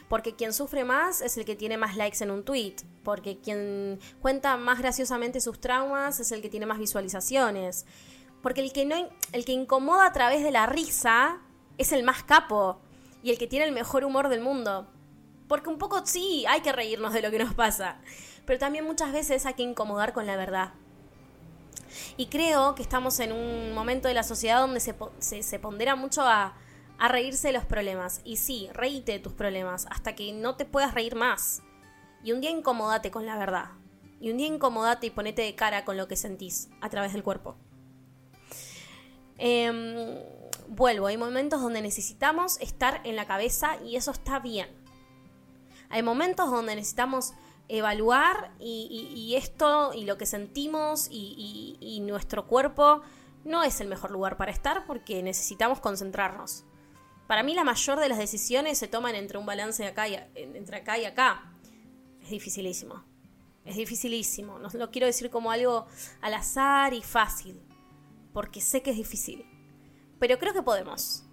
Porque 0.08 0.36
quien 0.36 0.54
sufre 0.54 0.84
más 0.84 1.22
es 1.22 1.38
el 1.38 1.46
que 1.46 1.56
tiene 1.56 1.78
más 1.78 1.96
likes 1.96 2.24
en 2.24 2.32
un 2.32 2.44
tweet. 2.44 2.76
Porque 3.04 3.40
quien 3.40 4.00
cuenta 4.22 4.58
más 4.58 4.80
graciosamente 4.80 5.42
sus 5.42 5.60
traumas 5.60 6.20
es 6.20 6.32
el 6.32 6.42
que 6.42 6.50
tiene 6.50 6.66
más 6.66 6.80
visualizaciones. 6.80 7.86
Porque 8.42 8.62
el 8.62 8.74
que, 8.74 8.86
no, 8.86 8.96
el 9.32 9.46
que 9.46 9.54
incomoda 9.54 10.06
a 10.06 10.14
través 10.14 10.44
de 10.44 10.52
la 10.52 10.66
risa 10.66 11.40
es 11.78 11.92
el 11.92 12.04
más 12.04 12.24
capo. 12.24 12.80
Y 13.24 13.32
el 13.32 13.38
que 13.38 13.48
tiene 13.48 13.66
el 13.66 13.72
mejor 13.72 14.04
humor 14.04 14.30
del 14.30 14.42
mundo. 14.42 14.88
Porque 15.48 15.70
un 15.70 15.78
poco 15.78 16.06
sí, 16.06 16.46
hay 16.48 16.62
que 16.62 16.72
reírnos 16.72 17.14
de 17.14 17.22
lo 17.22 17.32
que 17.32 17.40
nos 17.40 17.54
pasa. 17.54 18.00
Pero 18.46 18.60
también 18.60 18.86
muchas 18.86 19.12
veces 19.12 19.46
hay 19.46 19.54
que 19.54 19.64
incomodar 19.64 20.14
con 20.14 20.26
la 20.26 20.36
verdad. 20.36 20.74
Y 22.18 22.28
creo 22.28 22.74
que 22.74 22.82
estamos 22.82 23.20
en 23.20 23.32
un 23.34 23.74
momento 23.74 24.08
de 24.08 24.14
la 24.14 24.24
sociedad 24.24 24.62
donde 24.62 24.80
se, 24.80 24.96
se, 25.20 25.44
se 25.44 25.60
pondera 25.60 25.96
mucho 25.96 26.22
a, 26.22 26.56
a 27.02 27.08
reírse 27.08 27.48
de 27.48 27.54
los 27.54 27.66
problemas. 27.66 28.22
Y 28.24 28.38
sí, 28.38 28.70
reíte 28.74 29.14
de 29.14 29.20
tus 29.20 29.34
problemas 29.34 29.88
hasta 29.90 30.14
que 30.14 30.32
no 30.34 30.56
te 30.56 30.66
puedas 30.66 30.94
reír 30.94 31.16
más. 31.16 31.64
Y 32.24 32.32
un 32.32 32.42
día 32.42 32.52
incomodate 32.52 33.10
con 33.10 33.26
la 33.26 33.40
verdad. 33.40 33.72
Y 34.20 34.30
un 34.30 34.38
día 34.38 34.46
incomodate 34.46 35.08
y 35.08 35.10
ponete 35.10 35.42
de 35.42 35.56
cara 35.56 35.84
con 35.84 35.98
lo 35.98 36.08
que 36.08 36.16
sentís 36.16 36.70
a 36.80 36.90
través 36.90 37.14
del 37.14 37.24
cuerpo. 37.24 37.58
Em, 39.40 40.16
vuelvo, 40.68 41.08
hay 41.08 41.18
momentos 41.18 41.60
donde 41.60 41.82
necesitamos 41.82 42.62
estar 42.62 43.02
en 43.04 43.16
la 43.16 43.26
cabeza 43.26 43.78
y 43.84 43.96
eso 43.96 44.12
está 44.12 44.38
bien. 44.38 44.70
Hay 45.90 46.04
momentos 46.04 46.52
donde 46.52 46.76
necesitamos 46.76 47.34
evaluar 47.68 48.52
y, 48.60 49.34
esto 49.36 49.92
y 49.96 50.06
lo 50.06 50.20
que 50.20 50.28
sentimos 50.28 51.08
y, 51.10 51.78
y 51.80 52.00
nuestro 52.02 52.46
cuerpo 52.46 53.02
no 53.44 53.64
es 53.64 53.82
el 53.82 53.88
mejor 53.88 54.12
lugar 54.12 54.38
para 54.38 54.52
estar 54.52 54.86
porque 54.86 55.24
necesitamos 55.24 55.80
concentrarnos. 55.80 56.66
Para 57.32 57.44
mí 57.44 57.56
la 57.56 57.64
mayor 57.64 57.98
de 57.98 58.10
las 58.10 58.18
decisiones 58.18 58.78
se 58.78 58.90
toman 58.90 59.16
entre 59.16 59.38
un 59.38 59.46
balance 59.46 59.82
de 59.82 59.88
acá 59.88 60.06
y, 60.10 60.20
entre 60.36 60.76
acá 60.76 60.98
y 60.98 61.06
acá. 61.06 61.54
Es 62.22 62.30
dificilísimo. 62.30 63.06
Es 63.64 63.78
dificilísimo. 63.78 64.60
No 64.60 64.68
lo 64.74 64.92
quiero 64.92 65.08
decir 65.08 65.30
como 65.30 65.50
algo 65.50 65.86
al 66.20 66.34
azar 66.34 66.94
y 66.94 67.02
fácil, 67.02 67.62
porque 68.34 68.60
sé 68.60 68.82
que 68.82 68.90
es 68.90 68.98
difícil. 68.98 69.46
Pero 70.20 70.40
creo 70.40 70.54
que 70.54 70.62
podemos. 70.62 71.24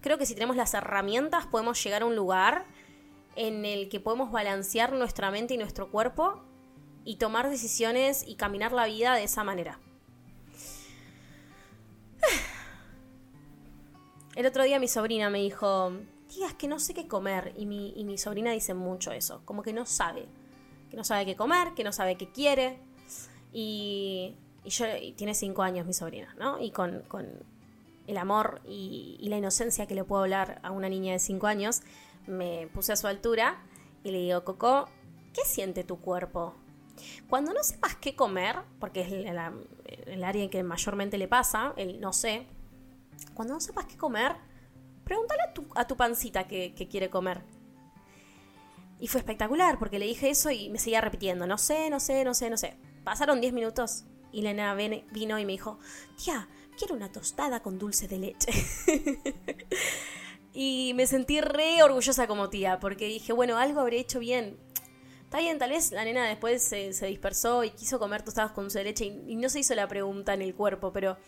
Creo 0.00 0.16
que 0.16 0.26
si 0.26 0.34
tenemos 0.34 0.54
las 0.54 0.74
herramientas 0.74 1.48
podemos 1.48 1.82
llegar 1.82 2.02
a 2.02 2.06
un 2.06 2.14
lugar 2.14 2.64
en 3.34 3.64
el 3.64 3.88
que 3.88 3.98
podemos 3.98 4.30
balancear 4.30 4.92
nuestra 4.92 5.32
mente 5.32 5.54
y 5.54 5.58
nuestro 5.58 5.90
cuerpo 5.90 6.40
y 7.02 7.16
tomar 7.16 7.50
decisiones 7.50 8.22
y 8.24 8.36
caminar 8.36 8.70
la 8.70 8.86
vida 8.86 9.16
de 9.16 9.24
esa 9.24 9.42
manera. 9.42 9.80
El 14.38 14.46
otro 14.46 14.62
día 14.62 14.78
mi 14.78 14.86
sobrina 14.86 15.30
me 15.30 15.40
dijo, 15.40 15.90
es 16.46 16.54
que 16.54 16.68
no 16.68 16.78
sé 16.78 16.94
qué 16.94 17.08
comer. 17.08 17.52
Y 17.56 17.66
mi, 17.66 17.92
y 17.96 18.04
mi 18.04 18.16
sobrina 18.18 18.52
dice 18.52 18.72
mucho 18.72 19.10
eso, 19.10 19.42
como 19.44 19.64
que 19.64 19.72
no 19.72 19.84
sabe. 19.84 20.26
Que 20.92 20.96
no 20.96 21.02
sabe 21.02 21.26
qué 21.26 21.34
comer, 21.34 21.74
que 21.74 21.82
no 21.82 21.90
sabe 21.90 22.16
qué 22.16 22.30
quiere. 22.30 22.78
Y, 23.52 24.36
y 24.62 24.70
yo, 24.70 24.86
tiene 25.16 25.34
cinco 25.34 25.62
años 25.62 25.88
mi 25.88 25.92
sobrina, 25.92 26.36
¿no? 26.38 26.60
Y 26.60 26.70
con, 26.70 27.02
el 28.06 28.16
amor 28.16 28.60
y, 28.64 29.16
y, 29.18 29.28
la 29.28 29.38
inocencia 29.38 29.88
que 29.88 29.96
le 29.96 30.04
puedo 30.04 30.22
hablar 30.22 30.60
a 30.62 30.70
una 30.70 30.88
niña 30.88 31.14
de 31.14 31.18
cinco 31.18 31.48
años, 31.48 31.80
me 32.28 32.68
puse 32.72 32.92
a 32.92 32.96
su 32.96 33.08
altura 33.08 33.60
y 34.04 34.12
le 34.12 34.18
digo, 34.18 34.44
Coco, 34.44 34.88
¿qué 35.34 35.44
siente 35.46 35.82
tu 35.82 36.00
cuerpo? 36.00 36.54
Cuando 37.28 37.52
no 37.52 37.64
sepas 37.64 37.96
qué 37.96 38.14
comer, 38.14 38.54
porque 38.78 39.00
es 39.00 39.10
el, 39.10 39.26
el 40.06 40.22
área 40.22 40.44
en 40.44 40.48
que 40.48 40.62
mayormente 40.62 41.18
le 41.18 41.26
pasa, 41.26 41.72
el 41.76 42.00
no 42.00 42.12
sé, 42.12 42.46
cuando 43.34 43.54
no 43.54 43.60
sepas 43.60 43.86
qué 43.86 43.96
comer, 43.96 44.36
pregúntale 45.04 45.42
a 45.42 45.54
tu, 45.54 45.66
a 45.74 45.86
tu 45.86 45.96
pancita 45.96 46.46
qué, 46.46 46.74
quiere 46.90 47.10
comer. 47.10 47.42
Y 49.00 49.08
fue 49.08 49.20
espectacular, 49.20 49.78
porque 49.78 49.98
le 49.98 50.06
dije 50.06 50.30
eso 50.30 50.50
y 50.50 50.70
me 50.70 50.78
seguía 50.78 51.00
repitiendo, 51.00 51.46
no 51.46 51.56
sé, 51.56 51.88
no 51.90 52.00
sé, 52.00 52.24
no 52.24 52.34
sé, 52.34 52.50
no 52.50 52.56
sé. 52.56 52.76
Pasaron 53.04 53.40
10 53.40 53.52
minutos 53.52 54.04
y 54.32 54.42
la 54.42 54.52
nena 54.52 54.74
vino 54.74 55.38
y 55.38 55.46
me 55.46 55.52
dijo, 55.52 55.78
tía, 56.22 56.48
quiero 56.78 56.94
una 56.94 57.10
tostada 57.12 57.60
con 57.60 57.78
dulce 57.78 58.08
de 58.08 58.18
leche. 58.18 58.52
y 60.52 60.92
me 60.94 61.06
sentí 61.06 61.40
re 61.40 61.82
orgullosa 61.82 62.26
como 62.26 62.50
tía, 62.50 62.78
porque 62.80 63.06
dije, 63.06 63.32
bueno, 63.32 63.58
algo 63.58 63.80
habré 63.80 63.98
hecho 63.98 64.18
bien. 64.18 64.58
Está 65.24 65.40
bien, 65.40 65.58
tal 65.58 65.70
vez 65.70 65.92
la 65.92 66.04
nena 66.04 66.26
después 66.26 66.62
se, 66.62 66.94
se 66.94 67.06
dispersó 67.06 67.62
y 67.62 67.70
quiso 67.70 67.98
comer 67.98 68.22
tostadas 68.22 68.52
con 68.52 68.64
dulce 68.64 68.78
de 68.78 68.84
leche 68.86 69.04
y, 69.04 69.36
no 69.36 69.50
se 69.50 69.60
hizo 69.60 69.74
la 69.74 69.86
pregunta 69.86 70.32
en 70.32 70.40
el 70.40 70.54
cuerpo, 70.54 70.90
pero 70.90 71.18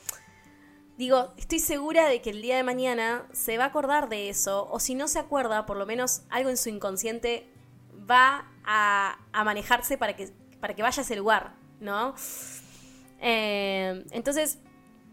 digo, 1.00 1.32
estoy 1.38 1.60
segura 1.60 2.06
de 2.08 2.20
que 2.20 2.28
el 2.28 2.42
día 2.42 2.56
de 2.56 2.62
mañana 2.62 3.26
se 3.32 3.56
va 3.56 3.64
a 3.64 3.66
acordar 3.68 4.10
de 4.10 4.28
eso, 4.28 4.68
o 4.70 4.78
si 4.80 4.94
no 4.94 5.08
se 5.08 5.18
acuerda, 5.18 5.64
por 5.64 5.78
lo 5.78 5.86
menos 5.86 6.24
algo 6.28 6.50
en 6.50 6.58
su 6.58 6.68
inconsciente 6.68 7.48
va 8.08 8.46
a, 8.64 9.18
a 9.32 9.44
manejarse 9.44 9.96
para 9.96 10.14
que, 10.14 10.30
para 10.60 10.74
que 10.74 10.82
vaya 10.82 11.00
a 11.00 11.04
ese 11.04 11.16
lugar, 11.16 11.54
¿no? 11.80 12.14
Eh, 13.18 14.04
entonces, 14.10 14.58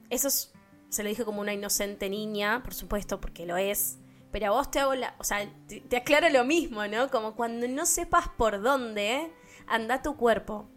eso 0.10 0.28
es, 0.28 0.52
se 0.90 1.04
lo 1.04 1.10
dije 1.10 1.24
como 1.24 1.40
una 1.40 1.54
inocente 1.54 2.10
niña, 2.10 2.64
por 2.64 2.74
supuesto, 2.74 3.22
porque 3.22 3.46
lo 3.46 3.56
es. 3.56 3.98
Pero 4.34 4.48
a 4.48 4.50
vos 4.50 4.70
te 4.70 4.80
hago 4.80 4.94
la. 4.94 5.16
O 5.20 5.24
sea, 5.24 5.50
te, 5.70 5.80
te 5.80 5.96
aclaro 5.96 6.28
lo 6.30 6.44
mismo, 6.44 6.86
¿no? 6.88 7.10
Como 7.10 7.34
cuando 7.34 7.66
no 7.70 7.86
sepas 7.86 8.28
por 8.28 8.62
dónde 8.62 9.32
anda 9.68 10.02
tu 10.02 10.18
cuerpo. 10.18 10.68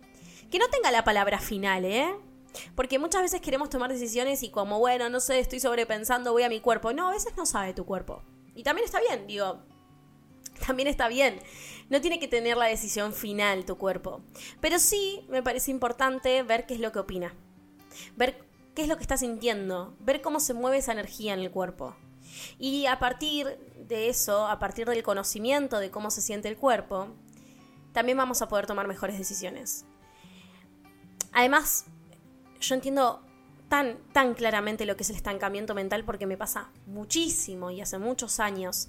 Que 0.53 0.61
no 0.61 0.69
tenga 0.69 0.93
la 0.93 1.03
palabra 1.03 1.41
final, 1.41 1.85
¿eh? 1.85 2.15
Porque 2.75 2.99
muchas 2.99 3.23
veces 3.23 3.41
queremos 3.41 3.71
tomar 3.71 3.91
decisiones 3.91 4.43
y 4.43 4.51
como, 4.51 4.79
bueno, 4.79 5.09
no 5.09 5.21
sé, 5.21 5.39
estoy 5.39 5.61
sobrepensando, 5.61 6.33
voy 6.33 6.43
a 6.43 6.49
mi 6.49 6.61
cuerpo. 6.61 6.93
No, 6.93 7.09
a 7.09 7.13
veces 7.13 7.37
no 7.37 7.47
sabe 7.47 7.75
tu 7.75 7.85
cuerpo. 7.85 8.23
Y 8.55 8.63
también 8.63 8.85
está 8.85 9.01
bien, 9.01 9.27
digo, 9.27 9.61
también 10.67 10.89
está 10.89 11.09
bien. 11.09 11.41
No 11.89 12.01
tiene 12.01 12.19
que 12.19 12.29
tener 12.29 12.57
la 12.57 12.67
decisión 12.67 13.13
final 13.13 13.65
tu 13.65 13.77
cuerpo. 13.77 14.23
Pero 14.61 14.79
sí 14.79 15.27
me 15.29 15.43
parece 15.43 15.71
importante 15.71 16.43
ver 16.43 16.67
qué 16.67 16.75
es 16.75 16.81
lo 16.81 16.93
que 16.93 17.01
opina. 17.01 17.35
Ver 18.17 18.45
qué 18.75 18.83
es 18.83 18.89
lo 18.89 18.97
que 18.97 19.03
está 19.03 19.17
sintiendo. 19.17 19.97
Ver 20.01 20.21
cómo 20.21 20.41
se 20.41 20.55
mueve 20.55 20.79
esa 20.79 20.93
energía 20.93 21.35
en 21.35 21.41
el 21.41 21.51
cuerpo. 21.51 21.97
Y 22.59 22.87
a 22.87 22.99
partir 22.99 23.59
de 23.77 24.09
eso, 24.09 24.47
a 24.47 24.59
partir 24.59 24.89
del 24.89 25.03
conocimiento 25.03 25.79
de 25.79 25.91
cómo 25.91 26.11
se 26.11 26.21
siente 26.21 26.49
el 26.49 26.57
cuerpo, 26.57 27.09
también 27.93 28.17
vamos 28.19 28.41
a 28.41 28.49
poder 28.49 28.67
tomar 28.67 28.87
mejores 28.87 29.19
decisiones. 29.19 29.85
Además, 31.33 31.87
yo 32.61 32.75
entiendo 32.75 33.23
tan, 33.69 33.99
tan 34.13 34.35
claramente 34.35 34.85
lo 34.85 34.97
que 34.97 35.05
es 35.05 35.11
el 35.11 35.17
estancamiento 35.17 35.75
mental 35.75 36.05
porque 36.05 36.27
me 36.27 36.37
pasa 36.37 36.71
muchísimo 36.87 37.71
y 37.71 37.81
hace 37.81 37.99
muchos 37.99 38.41
años. 38.41 38.89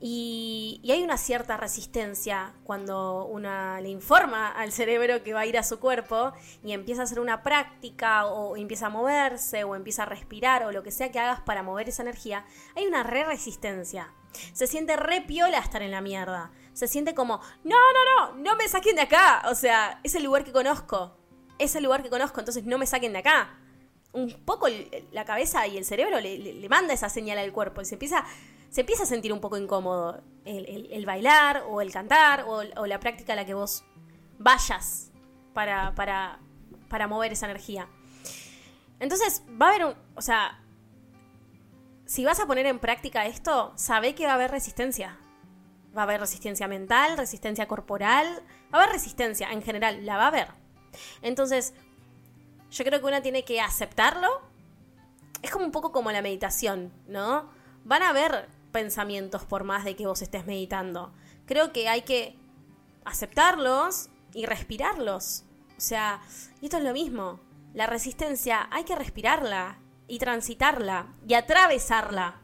Y, 0.00 0.80
y, 0.84 0.92
hay 0.92 1.02
una 1.02 1.16
cierta 1.16 1.56
resistencia 1.56 2.54
cuando 2.62 3.24
una 3.24 3.80
le 3.80 3.88
informa 3.88 4.48
al 4.52 4.70
cerebro 4.70 5.24
que 5.24 5.34
va 5.34 5.40
a 5.40 5.46
ir 5.46 5.58
a 5.58 5.64
su 5.64 5.80
cuerpo 5.80 6.32
y 6.62 6.70
empieza 6.70 7.00
a 7.00 7.04
hacer 7.04 7.18
una 7.18 7.42
práctica 7.42 8.26
o 8.26 8.56
empieza 8.56 8.86
a 8.86 8.90
moverse 8.90 9.64
o 9.64 9.74
empieza 9.74 10.04
a 10.04 10.06
respirar 10.06 10.62
o 10.62 10.70
lo 10.70 10.84
que 10.84 10.92
sea 10.92 11.10
que 11.10 11.18
hagas 11.18 11.40
para 11.40 11.64
mover 11.64 11.88
esa 11.88 12.02
energía. 12.02 12.44
Hay 12.76 12.86
una 12.86 13.02
re 13.02 13.24
resistencia. 13.24 14.12
Se 14.52 14.68
siente 14.68 14.96
re 14.96 15.22
piola 15.22 15.58
estar 15.58 15.82
en 15.82 15.90
la 15.90 16.00
mierda. 16.00 16.52
Se 16.74 16.86
siente 16.86 17.14
como, 17.14 17.40
no, 17.64 17.76
no, 17.76 18.30
no, 18.30 18.36
no 18.36 18.56
me 18.56 18.68
saquen 18.68 18.94
de 18.94 19.02
acá. 19.02 19.42
O 19.46 19.56
sea, 19.56 19.98
es 20.04 20.14
el 20.14 20.22
lugar 20.22 20.44
que 20.44 20.52
conozco. 20.52 21.17
Es 21.58 21.74
el 21.74 21.84
lugar 21.84 22.02
que 22.02 22.10
conozco, 22.10 22.40
entonces 22.40 22.64
no 22.64 22.78
me 22.78 22.86
saquen 22.86 23.12
de 23.12 23.18
acá. 23.18 23.58
Un 24.12 24.32
poco 24.44 24.66
la 25.12 25.24
cabeza 25.24 25.66
y 25.66 25.76
el 25.76 25.84
cerebro 25.84 26.20
le, 26.20 26.66
manda 26.68 26.94
esa 26.94 27.08
señal 27.08 27.38
al 27.38 27.52
cuerpo 27.52 27.82
y 27.82 27.84
se 27.84 27.94
empieza 27.94 28.24
se 28.70 28.82
empieza 28.82 29.04
a 29.04 29.06
sentir 29.06 29.32
un 29.32 29.40
poco 29.40 29.56
incómodo 29.56 30.22
el, 30.44 31.06
bailar 31.06 31.64
o 31.68 31.80
el 31.80 31.90
cantar 31.90 32.42
o, 32.42 32.62
o, 32.76 32.86
la 32.86 33.00
práctica 33.00 33.32
a 33.32 33.36
la 33.36 33.46
que 33.46 33.54
vos 33.54 33.82
vayas 34.38 35.10
para, 35.54 35.94
para, 35.94 36.38
para 36.88 37.06
mover 37.08 37.32
esa 37.32 37.46
energía. 37.46 37.88
Entonces, 39.00 39.42
va 39.60 39.66
a 39.66 39.68
haber 39.70 39.84
un. 39.86 39.94
O 40.14 40.22
sea, 40.22 40.60
si 42.06 42.24
vas 42.24 42.40
a 42.40 42.46
poner 42.46 42.66
en 42.66 42.78
práctica 42.78 43.26
esto, 43.26 43.72
sabe 43.76 44.14
que 44.14 44.24
va 44.24 44.32
a 44.32 44.34
haber 44.34 44.50
resistencia. 44.50 45.18
Va 45.96 46.02
a 46.02 46.04
haber 46.04 46.20
resistencia 46.20 46.68
mental, 46.68 47.16
resistencia 47.16 47.66
corporal, 47.66 48.42
va 48.72 48.78
a 48.78 48.82
haber 48.82 48.94
resistencia 48.94 49.50
en 49.50 49.62
general, 49.62 50.04
la 50.04 50.16
va 50.16 50.24
a 50.24 50.28
haber. 50.28 50.48
Entonces, 51.22 51.74
yo 52.70 52.84
creo 52.84 53.00
que 53.00 53.06
una 53.06 53.22
tiene 53.22 53.44
que 53.44 53.60
aceptarlo. 53.60 54.28
Es 55.42 55.50
como 55.50 55.64
un 55.64 55.72
poco 55.72 55.92
como 55.92 56.12
la 56.12 56.22
meditación, 56.22 56.92
¿no? 57.06 57.48
Van 57.84 58.02
a 58.02 58.10
haber 58.10 58.48
pensamientos 58.72 59.44
por 59.44 59.64
más 59.64 59.84
de 59.84 59.96
que 59.96 60.06
vos 60.06 60.22
estés 60.22 60.46
meditando. 60.46 61.12
Creo 61.46 61.72
que 61.72 61.88
hay 61.88 62.02
que 62.02 62.36
aceptarlos 63.04 64.10
y 64.34 64.46
respirarlos. 64.46 65.44
O 65.76 65.80
sea, 65.80 66.20
y 66.60 66.66
esto 66.66 66.78
es 66.78 66.84
lo 66.84 66.92
mismo. 66.92 67.40
La 67.72 67.86
resistencia 67.86 68.68
hay 68.70 68.84
que 68.84 68.96
respirarla 68.96 69.78
y 70.06 70.18
transitarla 70.18 71.14
y 71.26 71.34
atravesarla. 71.34 72.40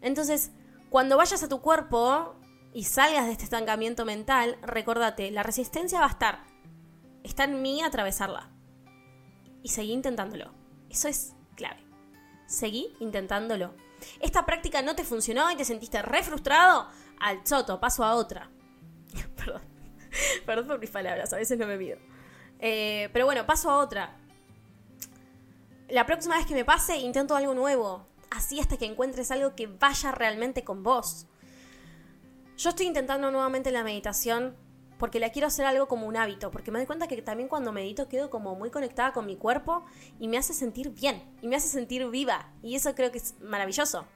Entonces, 0.00 0.50
cuando 0.88 1.16
vayas 1.16 1.42
a 1.42 1.48
tu 1.48 1.60
cuerpo 1.60 2.34
y 2.72 2.84
salgas 2.84 3.26
de 3.26 3.32
este 3.32 3.44
estancamiento 3.44 4.04
mental, 4.04 4.56
recordate, 4.62 5.30
la 5.30 5.42
resistencia 5.42 6.00
va 6.00 6.06
a 6.06 6.10
estar. 6.10 6.49
Está 7.22 7.44
en 7.44 7.62
mí 7.62 7.82
atravesarla. 7.82 8.50
Y 9.62 9.68
seguí 9.68 9.92
intentándolo. 9.92 10.52
Eso 10.88 11.08
es 11.08 11.34
clave. 11.56 11.84
Seguí 12.46 12.94
intentándolo 13.00 13.74
esta 14.20 14.46
práctica 14.46 14.82
no 14.82 14.94
te 14.94 15.04
funcionó 15.04 15.50
y 15.50 15.56
te 15.56 15.64
sentiste 15.64 16.02
re 16.02 16.22
frustrado, 16.22 16.88
al 17.18 17.44
choto, 17.44 17.80
paso 17.80 18.04
a 18.04 18.14
otra. 18.14 18.50
Perdón. 19.36 19.62
Perdón 20.46 20.66
por 20.66 20.78
mis 20.80 20.90
palabras, 20.90 21.32
a 21.32 21.36
veces 21.36 21.58
no 21.58 21.66
me 21.66 21.76
mido. 21.76 21.98
Eh, 22.58 23.08
pero 23.12 23.26
bueno, 23.26 23.46
paso 23.46 23.70
a 23.70 23.78
otra. 23.78 24.16
La 25.88 26.06
próxima 26.06 26.36
vez 26.36 26.46
que 26.46 26.54
me 26.54 26.64
pase, 26.64 26.96
intento 26.96 27.36
algo 27.36 27.54
nuevo. 27.54 28.06
Así 28.30 28.60
hasta 28.60 28.76
que 28.76 28.86
encuentres 28.86 29.30
algo 29.30 29.54
que 29.54 29.66
vaya 29.66 30.12
realmente 30.12 30.62
con 30.64 30.82
vos. 30.82 31.26
Yo 32.56 32.70
estoy 32.70 32.86
intentando 32.86 33.30
nuevamente 33.30 33.70
la 33.70 33.82
meditación 33.82 34.56
porque 35.00 35.18
la 35.18 35.30
quiero 35.30 35.48
hacer 35.48 35.64
algo 35.64 35.88
como 35.88 36.06
un 36.06 36.16
hábito, 36.16 36.50
porque 36.50 36.70
me 36.70 36.78
doy 36.78 36.86
cuenta 36.86 37.08
que 37.08 37.20
también 37.22 37.48
cuando 37.48 37.72
medito 37.72 38.06
quedo 38.06 38.28
como 38.28 38.54
muy 38.54 38.70
conectada 38.70 39.14
con 39.14 39.24
mi 39.24 39.34
cuerpo 39.34 39.82
y 40.20 40.28
me 40.28 40.36
hace 40.36 40.52
sentir 40.52 40.90
bien, 40.90 41.22
y 41.40 41.48
me 41.48 41.56
hace 41.56 41.68
sentir 41.68 42.06
viva, 42.10 42.52
y 42.62 42.76
eso 42.76 42.94
creo 42.94 43.10
que 43.10 43.18
es 43.18 43.34
maravilloso. 43.40 44.06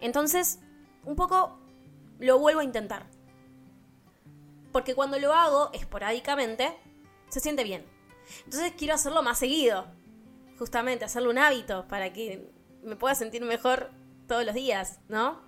Entonces, 0.00 0.58
un 1.04 1.14
poco 1.14 1.58
lo 2.18 2.38
vuelvo 2.38 2.60
a 2.60 2.64
intentar. 2.64 3.06
Porque 4.72 4.94
cuando 4.94 5.18
lo 5.18 5.34
hago 5.34 5.68
esporádicamente, 5.74 6.74
se 7.28 7.40
siente 7.40 7.62
bien. 7.62 7.84
Entonces 8.44 8.72
quiero 8.78 8.94
hacerlo 8.94 9.22
más 9.22 9.38
seguido, 9.38 9.88
justamente 10.58 11.04
hacerlo 11.04 11.28
un 11.28 11.38
hábito 11.38 11.86
para 11.86 12.14
que 12.14 12.50
me 12.82 12.96
pueda 12.96 13.14
sentir 13.14 13.44
mejor 13.44 13.90
todos 14.26 14.46
los 14.46 14.54
días, 14.54 15.00
¿no? 15.08 15.42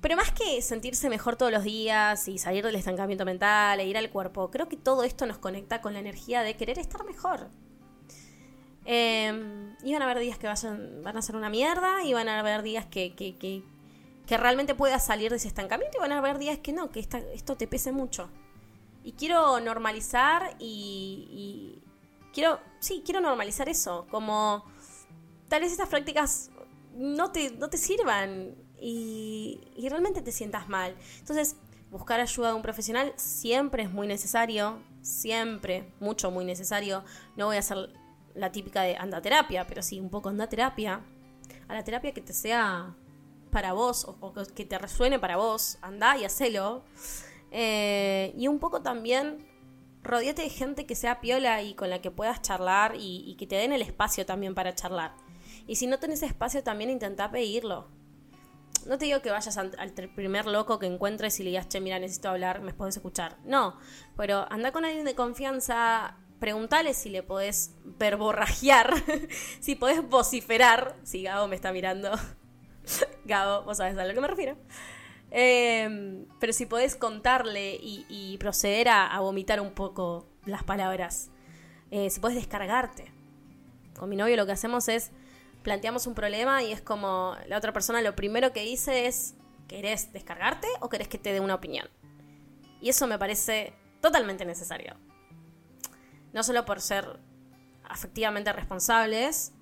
Pero 0.00 0.16
más 0.16 0.32
que 0.32 0.62
sentirse 0.62 1.10
mejor 1.10 1.36
todos 1.36 1.52
los 1.52 1.62
días 1.62 2.26
y 2.26 2.38
salir 2.38 2.64
del 2.64 2.74
estancamiento 2.74 3.24
mental 3.24 3.80
e 3.80 3.86
ir 3.86 3.98
al 3.98 4.08
cuerpo, 4.10 4.50
creo 4.50 4.68
que 4.68 4.76
todo 4.76 5.04
esto 5.04 5.26
nos 5.26 5.38
conecta 5.38 5.82
con 5.82 5.92
la 5.92 5.98
energía 5.98 6.42
de 6.42 6.56
querer 6.56 6.78
estar 6.78 7.04
mejor. 7.04 7.48
Eh, 8.86 9.74
iban 9.84 10.02
a 10.02 10.06
haber 10.06 10.18
días 10.20 10.38
que 10.38 10.46
vayan, 10.46 11.02
van 11.02 11.16
a 11.18 11.22
ser 11.22 11.36
una 11.36 11.50
mierda, 11.50 12.02
y 12.02 12.14
van 12.14 12.28
a 12.28 12.38
haber 12.38 12.62
días 12.62 12.86
que, 12.86 13.14
que, 13.14 13.36
que, 13.36 13.62
que, 14.26 14.36
realmente 14.38 14.74
puedas 14.74 15.04
salir 15.04 15.30
de 15.30 15.36
ese 15.36 15.48
estancamiento, 15.48 15.98
y 15.98 16.00
van 16.00 16.12
a 16.12 16.18
haber 16.18 16.38
días 16.38 16.58
que 16.58 16.72
no, 16.72 16.90
que 16.90 17.00
esta, 17.00 17.18
esto 17.18 17.56
te 17.56 17.66
pese 17.66 17.92
mucho. 17.92 18.30
Y 19.04 19.12
quiero 19.12 19.60
normalizar 19.60 20.56
y, 20.58 21.28
y 21.30 21.82
quiero, 22.32 22.58
sí, 22.78 23.02
quiero 23.04 23.20
normalizar 23.20 23.68
eso, 23.68 24.06
como 24.10 24.64
tal 25.48 25.60
vez 25.60 25.72
estas 25.72 25.88
prácticas 25.88 26.50
no 26.94 27.32
te, 27.32 27.50
no 27.52 27.68
te 27.68 27.76
sirvan 27.76 28.54
y, 28.80 29.60
realmente 29.88 30.22
te 30.22 30.32
sientas 30.32 30.68
mal. 30.68 30.96
Entonces, 31.18 31.56
buscar 31.90 32.20
ayuda 32.20 32.48
de 32.48 32.54
un 32.54 32.62
profesional 32.62 33.12
siempre 33.16 33.82
es 33.82 33.90
muy 33.90 34.06
necesario, 34.06 34.80
siempre, 35.02 35.92
mucho, 36.00 36.30
muy 36.30 36.44
necesario. 36.44 37.04
No 37.36 37.46
voy 37.46 37.56
a 37.56 37.60
hacer 37.60 37.92
la 38.34 38.52
típica 38.52 38.82
de 38.82 38.96
anda 38.96 39.20
terapia, 39.20 39.66
pero 39.66 39.82
sí, 39.82 40.00
un 40.00 40.10
poco 40.10 40.28
anda 40.28 40.48
terapia. 40.48 41.00
A 41.68 41.74
la 41.74 41.84
terapia 41.84 42.12
que 42.12 42.20
te 42.20 42.32
sea 42.32 42.94
para 43.50 43.72
vos 43.72 44.06
o, 44.08 44.32
que 44.54 44.64
te 44.64 44.78
resuene 44.78 45.18
para 45.18 45.36
vos, 45.36 45.78
anda 45.82 46.16
y 46.16 46.24
hacelo. 46.24 46.84
Eh, 47.50 48.32
y 48.36 48.48
un 48.48 48.60
poco 48.60 48.80
también 48.80 49.46
rodeate 50.02 50.42
de 50.42 50.50
gente 50.50 50.86
que 50.86 50.94
sea 50.94 51.20
piola 51.20 51.62
y 51.62 51.74
con 51.74 51.90
la 51.90 52.00
que 52.00 52.10
puedas 52.10 52.40
charlar 52.42 52.94
y, 52.96 53.24
y 53.26 53.34
que 53.34 53.46
te 53.46 53.56
den 53.56 53.72
el 53.72 53.82
espacio 53.82 54.24
también 54.24 54.54
para 54.54 54.74
charlar. 54.74 55.14
Y 55.66 55.76
si 55.76 55.86
no 55.86 55.98
tenés 55.98 56.22
espacio, 56.22 56.62
también 56.62 56.90
intenta 56.90 57.30
pedirlo 57.30 57.88
no 58.86 58.98
te 58.98 59.06
digo 59.06 59.22
que 59.22 59.30
vayas 59.30 59.56
al, 59.56 59.70
primer 60.14 60.46
loco 60.46 60.78
que 60.78 60.86
encuentres 60.86 61.38
y 61.40 61.44
le 61.44 61.50
digas, 61.50 61.68
che, 61.68 61.80
mira, 61.80 61.98
necesito 61.98 62.28
hablar, 62.28 62.60
me 62.60 62.72
podés 62.72 62.96
escuchar. 62.96 63.36
No, 63.44 63.76
pero 64.16 64.46
anda 64.50 64.72
con 64.72 64.84
alguien 64.84 65.04
de 65.04 65.14
confianza, 65.14 66.16
preguntale 66.38 66.94
si 66.94 67.10
le 67.10 67.22
podés 67.22 67.74
verborrajear, 67.84 68.92
si 69.60 69.74
podés 69.76 70.08
vociferar. 70.08 70.96
Si 71.02 71.22
Gabo 71.22 71.48
me 71.48 71.56
está 71.56 71.72
mirando. 71.72 72.10
Gabo, 73.24 73.64
vos 73.64 73.76
sabés 73.76 73.96
a 73.96 74.04
lo 74.04 74.14
que 74.14 74.20
me 74.20 74.28
refiero. 74.28 74.56
Em, 75.30 76.26
pero 76.40 76.52
si 76.52 76.66
podés 76.66 76.96
contarle 76.96 77.78
y, 77.80 78.36
proceder 78.38 78.88
a, 78.88 79.18
vomitar 79.20 79.60
un 79.60 79.72
poco 79.72 80.26
las 80.44 80.64
palabras. 80.64 81.30
Eh, 81.90 82.10
si 82.10 82.20
podés 82.20 82.36
descargarte. 82.36 83.12
Con 83.96 84.08
mi 84.08 84.16
novio 84.16 84.36
lo 84.36 84.46
que 84.46 84.52
hacemos 84.52 84.88
es 84.88 85.12
planteamos 85.62 86.06
un 86.06 86.14
problema 86.14 86.62
y 86.62 86.72
es 86.72 86.80
como 86.80 87.36
la 87.46 87.56
otra 87.58 87.72
persona 87.72 88.00
lo 88.02 88.16
primero 88.16 88.52
que 88.52 88.62
dice 88.62 89.06
es, 89.06 89.34
¿querés 89.68 90.12
descargarte 90.12 90.68
o 90.80 90.88
querés 90.88 91.08
que 91.08 91.18
te 91.18 91.32
dé 91.32 91.40
una 91.40 91.54
opinión? 91.54 91.88
Y 92.80 92.88
eso 92.88 93.06
me 93.06 93.18
parece 93.18 93.74
totalmente 94.00 94.44
necesario. 94.44 94.96
No 96.32 96.42
solo 96.42 96.64
por 96.64 96.80
ser 96.80 97.18
afectivamente 97.84 98.52
responsables, 98.52 99.52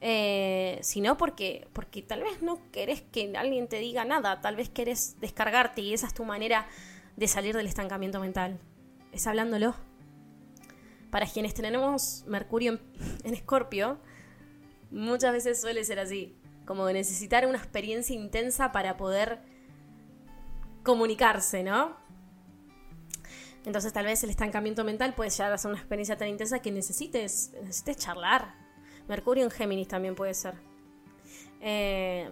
eh, 0.00 0.78
sino 0.82 1.16
porque, 1.18 1.68
porque 1.74 2.00
tal 2.00 2.22
vez 2.22 2.40
no 2.42 2.58
querés 2.72 3.02
que 3.02 3.36
alguien 3.36 3.68
te 3.68 3.76
diga 3.76 4.04
nada, 4.04 4.40
tal 4.40 4.56
vez 4.56 4.70
querés 4.70 5.20
descargarte 5.20 5.82
y 5.82 5.92
esa 5.92 6.06
es 6.06 6.14
tu 6.14 6.24
manera 6.24 6.66
de 7.16 7.28
salir 7.28 7.54
del 7.54 7.66
estancamiento 7.66 8.18
mental. 8.18 8.58
Es 9.12 9.26
hablándolo. 9.26 9.74
Para 11.10 11.26
quienes 11.26 11.54
tenemos 11.54 12.24
Mercurio 12.26 12.78
en 13.24 13.34
Escorpio, 13.34 13.98
muchas 14.90 15.32
veces 15.32 15.60
suele 15.60 15.84
ser 15.84 15.98
así, 15.98 16.36
como 16.66 16.88
necesitar 16.90 17.46
una 17.46 17.58
experiencia 17.58 18.14
intensa 18.14 18.72
para 18.72 18.96
poder 18.96 19.40
comunicarse, 20.82 21.62
¿no? 21.62 21.96
Entonces 23.64 23.92
tal 23.92 24.06
vez 24.06 24.22
el 24.24 24.30
estancamiento 24.30 24.84
mental 24.84 25.14
puede 25.14 25.30
llegar 25.30 25.52
a 25.52 25.58
ser 25.58 25.70
una 25.70 25.78
experiencia 25.78 26.16
tan 26.16 26.28
intensa 26.28 26.60
que 26.60 26.70
necesites, 26.70 27.52
necesites 27.62 27.96
charlar. 27.98 28.54
Mercurio 29.08 29.44
en 29.44 29.50
Géminis 29.50 29.88
también 29.88 30.14
puede 30.14 30.34
ser. 30.34 30.54
Eh, 31.60 32.30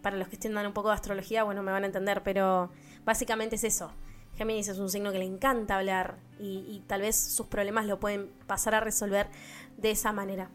para 0.00 0.16
los 0.16 0.28
que 0.28 0.36
entiendan 0.36 0.66
un 0.66 0.72
poco 0.72 0.88
de 0.88 0.94
astrología, 0.94 1.44
bueno, 1.44 1.62
me 1.62 1.72
van 1.72 1.82
a 1.82 1.86
entender, 1.86 2.22
pero 2.22 2.70
básicamente 3.04 3.56
es 3.56 3.64
eso. 3.64 3.92
Géminis 4.36 4.68
es 4.68 4.78
un 4.78 4.88
signo 4.88 5.12
que 5.12 5.18
le 5.18 5.26
encanta 5.26 5.76
hablar 5.76 6.16
y 6.38 6.82
tal 6.86 7.02
vez 7.02 7.20
sus 7.20 7.46
problemas 7.48 7.84
lo 7.84 8.00
pueden 8.00 8.30
pasar 8.46 8.74
a 8.74 8.80
resolver 8.80 9.28
de 9.76 9.90
esa 9.90 10.12
manera. 10.12 10.50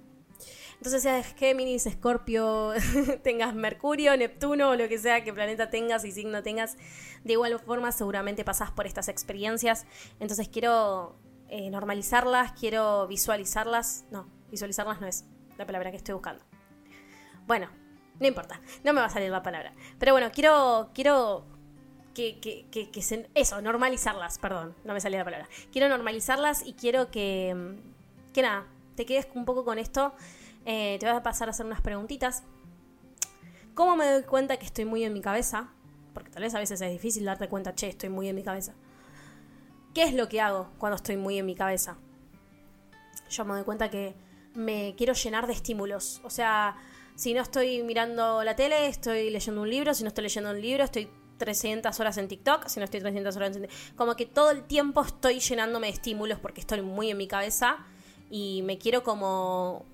Entonces, 0.78 1.04
seas 1.04 1.34
Géminis, 1.36 1.86
Escorpio, 1.86 2.74
tengas 3.24 3.56
Mercurio, 3.56 4.16
Neptuno 4.18 4.70
o 4.70 4.76
lo 4.76 4.88
que 4.88 4.98
sea 4.98 5.24
que 5.24 5.34
planeta 5.34 5.70
tengas 5.70 6.06
y 6.06 6.12
signo 6.12 6.44
tengas, 6.44 6.78
de 7.24 7.34
igual 7.34 7.60
forma 7.60 7.92
seguramente 7.92 8.44
pasás 8.44 8.72
por 8.72 8.86
estas 8.86 9.08
experiencias. 9.08 9.86
Entonces, 10.20 10.50
quiero 10.50 11.18
eh, 11.50 11.70
normalizarlas, 11.70 12.52
quiero 12.54 13.08
visualizarlas. 13.08 14.06
No, 14.12 14.30
visualizarlas 14.52 15.02
no 15.02 15.08
es 15.08 15.26
la 15.58 15.66
palabra 15.66 15.92
que 15.92 15.98
estoy 15.98 16.14
buscando. 16.14 16.44
Bueno, 17.48 17.70
no 18.20 18.28
importa, 18.28 18.62
no 18.84 18.94
me 18.94 19.02
va 19.02 19.08
a 19.08 19.10
salir 19.10 19.30
la 19.30 19.44
palabra. 19.44 19.74
Pero 20.00 20.14
bueno, 20.14 20.30
quiero, 20.32 20.92
quiero 20.94 21.46
que, 22.14 22.40
que, 22.40 22.68
que, 22.72 22.90
que 22.90 23.02
se, 23.02 23.30
eso, 23.36 23.62
normalizarlas, 23.62 24.40
perdón, 24.40 24.76
no 24.84 24.94
me 24.94 25.02
salía 25.02 25.20
la 25.20 25.26
palabra. 25.26 25.50
Quiero 25.72 25.90
normalizarlas 25.90 26.66
y 26.66 26.74
quiero 26.74 27.12
que, 27.12 27.76
que 28.34 28.42
nada, 28.42 28.66
te 28.96 29.06
quedes 29.06 29.28
un 29.34 29.46
poco 29.46 29.66
con 29.66 29.78
esto 29.78 30.14
eh, 30.66 30.98
te 31.00 31.06
voy 31.06 31.16
a 31.16 31.24
pasar 31.24 31.48
a 31.48 31.52
hacer 31.52 31.66
unas 31.66 31.82
preguntitas. 31.82 32.44
¿Cómo 33.76 33.96
me 33.96 34.10
doy 34.10 34.24
cuenta 34.24 34.58
que 34.58 34.66
estoy 34.66 34.86
muy 34.86 35.04
en 35.04 35.14
mi 35.14 35.22
cabeza? 35.22 35.70
Porque 36.14 36.32
tal 36.32 36.44
vez 36.44 36.56
a 36.56 36.60
veces 36.60 36.82
es 36.82 36.92
difícil 36.92 37.26
darte 37.26 37.50
cuenta, 37.50 37.76
che, 37.76 37.90
estoy 37.90 38.10
muy 38.10 38.30
en 38.30 38.36
mi 38.36 38.44
cabeza. 38.44 38.74
¿Qué 39.94 40.04
es 40.04 40.14
lo 40.14 40.28
que 40.28 40.42
hago 40.42 40.70
cuando 40.78 40.96
estoy 40.96 41.18
muy 41.18 41.38
en 41.38 41.46
mi 41.46 41.56
cabeza? 41.56 41.98
Yo 43.30 43.46
me 43.46 43.54
doy 43.54 43.64
cuenta 43.64 43.90
que 43.90 44.16
me 44.54 44.96
quiero 44.98 45.14
llenar 45.14 45.48
de 45.48 45.54
estímulos. 45.54 46.22
O 46.24 46.30
sea, 46.30 46.78
si 47.16 47.34
no 47.34 47.42
estoy 47.42 47.84
mirando 47.84 48.44
la 48.44 48.56
tele, 48.56 48.88
estoy 48.88 49.30
leyendo 49.30 49.62
un 49.62 49.70
libro. 49.70 49.94
Si 49.94 50.04
no 50.04 50.10
estoy 50.10 50.24
leyendo 50.24 50.52
un 50.52 50.62
libro, 50.62 50.84
estoy 50.84 51.10
300 51.38 51.98
horas 52.00 52.18
en 52.18 52.28
TikTok. 52.28 52.68
Si 52.68 52.80
no 52.80 52.86
estoy 52.86 53.02
300 53.02 53.36
horas 53.36 53.56
en 53.56 53.64
TikTok. 53.64 53.96
Como 53.96 54.16
que 54.16 54.26
todo 54.26 54.52
el 54.52 54.64
tiempo 54.64 55.02
estoy 55.02 55.40
llenándome 55.40 55.88
de 55.88 55.94
estímulos 55.94 56.40
porque 56.40 56.62
estoy 56.62 56.82
muy 56.82 57.12
en 57.12 57.18
mi 57.18 57.28
cabeza. 57.28 57.78
Y 58.30 58.64
me 58.64 58.78
quiero 58.78 59.04
como 59.04 59.86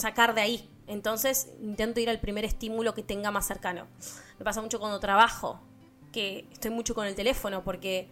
sacar 0.00 0.34
de 0.34 0.40
ahí. 0.40 0.70
Entonces 0.86 1.52
intento 1.60 2.00
ir 2.00 2.10
al 2.10 2.18
primer 2.18 2.44
estímulo 2.44 2.94
que 2.94 3.02
tenga 3.02 3.30
más 3.30 3.46
cercano. 3.46 3.86
Me 4.38 4.44
pasa 4.44 4.60
mucho 4.60 4.80
cuando 4.80 4.98
trabajo, 4.98 5.60
que 6.12 6.48
estoy 6.50 6.72
mucho 6.72 6.94
con 6.94 7.06
el 7.06 7.14
teléfono 7.14 7.62
porque 7.62 8.08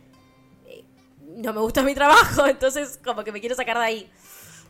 eh, 0.66 0.84
no 1.20 1.52
me 1.52 1.60
gusta 1.60 1.82
mi 1.82 1.94
trabajo, 1.94 2.46
entonces 2.48 3.00
como 3.02 3.24
que 3.24 3.32
me 3.32 3.40
quiero 3.40 3.56
sacar 3.56 3.78
de 3.78 3.84
ahí. 3.84 4.10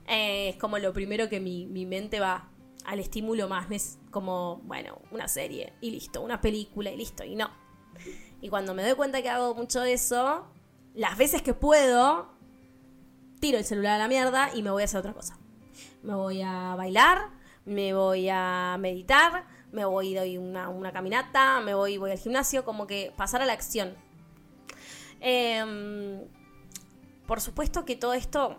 Eh, 0.07 0.51
es 0.51 0.57
como 0.57 0.79
lo 0.79 0.95
primero 0.95 1.29
que 1.29 1.39
mi, 1.39 1.67
mi 1.67 1.85
mente 1.85 2.19
va 2.19 2.49
al 2.87 2.99
estímulo 2.99 3.47
más, 3.47 3.71
es 3.71 3.99
como, 4.11 4.63
bueno, 4.65 5.03
una 5.11 5.29
serie 5.29 5.75
y 5.83 5.91
listo, 5.91 6.23
una 6.23 6.41
película 6.41 6.91
y 6.91 6.97
listo, 6.97 7.25
y 7.25 7.37
no. 7.37 7.51
Y 8.41 8.49
cuando 8.49 8.73
me 8.73 8.83
doy 8.83 8.95
cuenta 8.95 9.21
que 9.21 9.29
hago 9.29 9.55
mucho 9.55 9.83
de 9.83 9.93
eso, 9.93 10.47
las 10.95 11.19
veces 11.19 11.43
que 11.43 11.53
puedo, 11.53 12.31
tiro 13.41 13.59
el 13.59 13.67
celular 13.67 13.97
a 13.97 13.99
la 13.99 14.09
mierda 14.09 14.51
y 14.55 14.63
me 14.63 14.71
voy 14.71 14.81
a 14.81 14.85
hacer 14.87 15.01
otra 15.01 15.13
cosa 15.13 15.39
me 16.03 16.15
voy 16.15 16.43
a 16.43 16.75
bailar, 16.77 17.31
me 17.65 17.93
voy 17.93 18.29
a 18.31 18.77
meditar, 18.79 19.47
me 19.73 19.85
voy 19.85 20.17
a 20.17 20.21
doy 20.21 20.39
una, 20.39 20.69
una 20.69 20.93
caminata, 20.93 21.61
me 21.61 21.75
voy, 21.75 21.99
voy 21.99 22.11
al 22.11 22.19
gimnasio, 22.19 22.65
como 22.65 22.87
que 22.87 23.13
pasar 23.17 23.43
a 23.43 23.47
la 23.47 23.53
acción. 23.53 23.95
Em, 25.21 26.21
por 27.27 27.41
supuesto 27.41 27.85
que 27.85 27.97
todo 27.97 28.15
esto, 28.15 28.57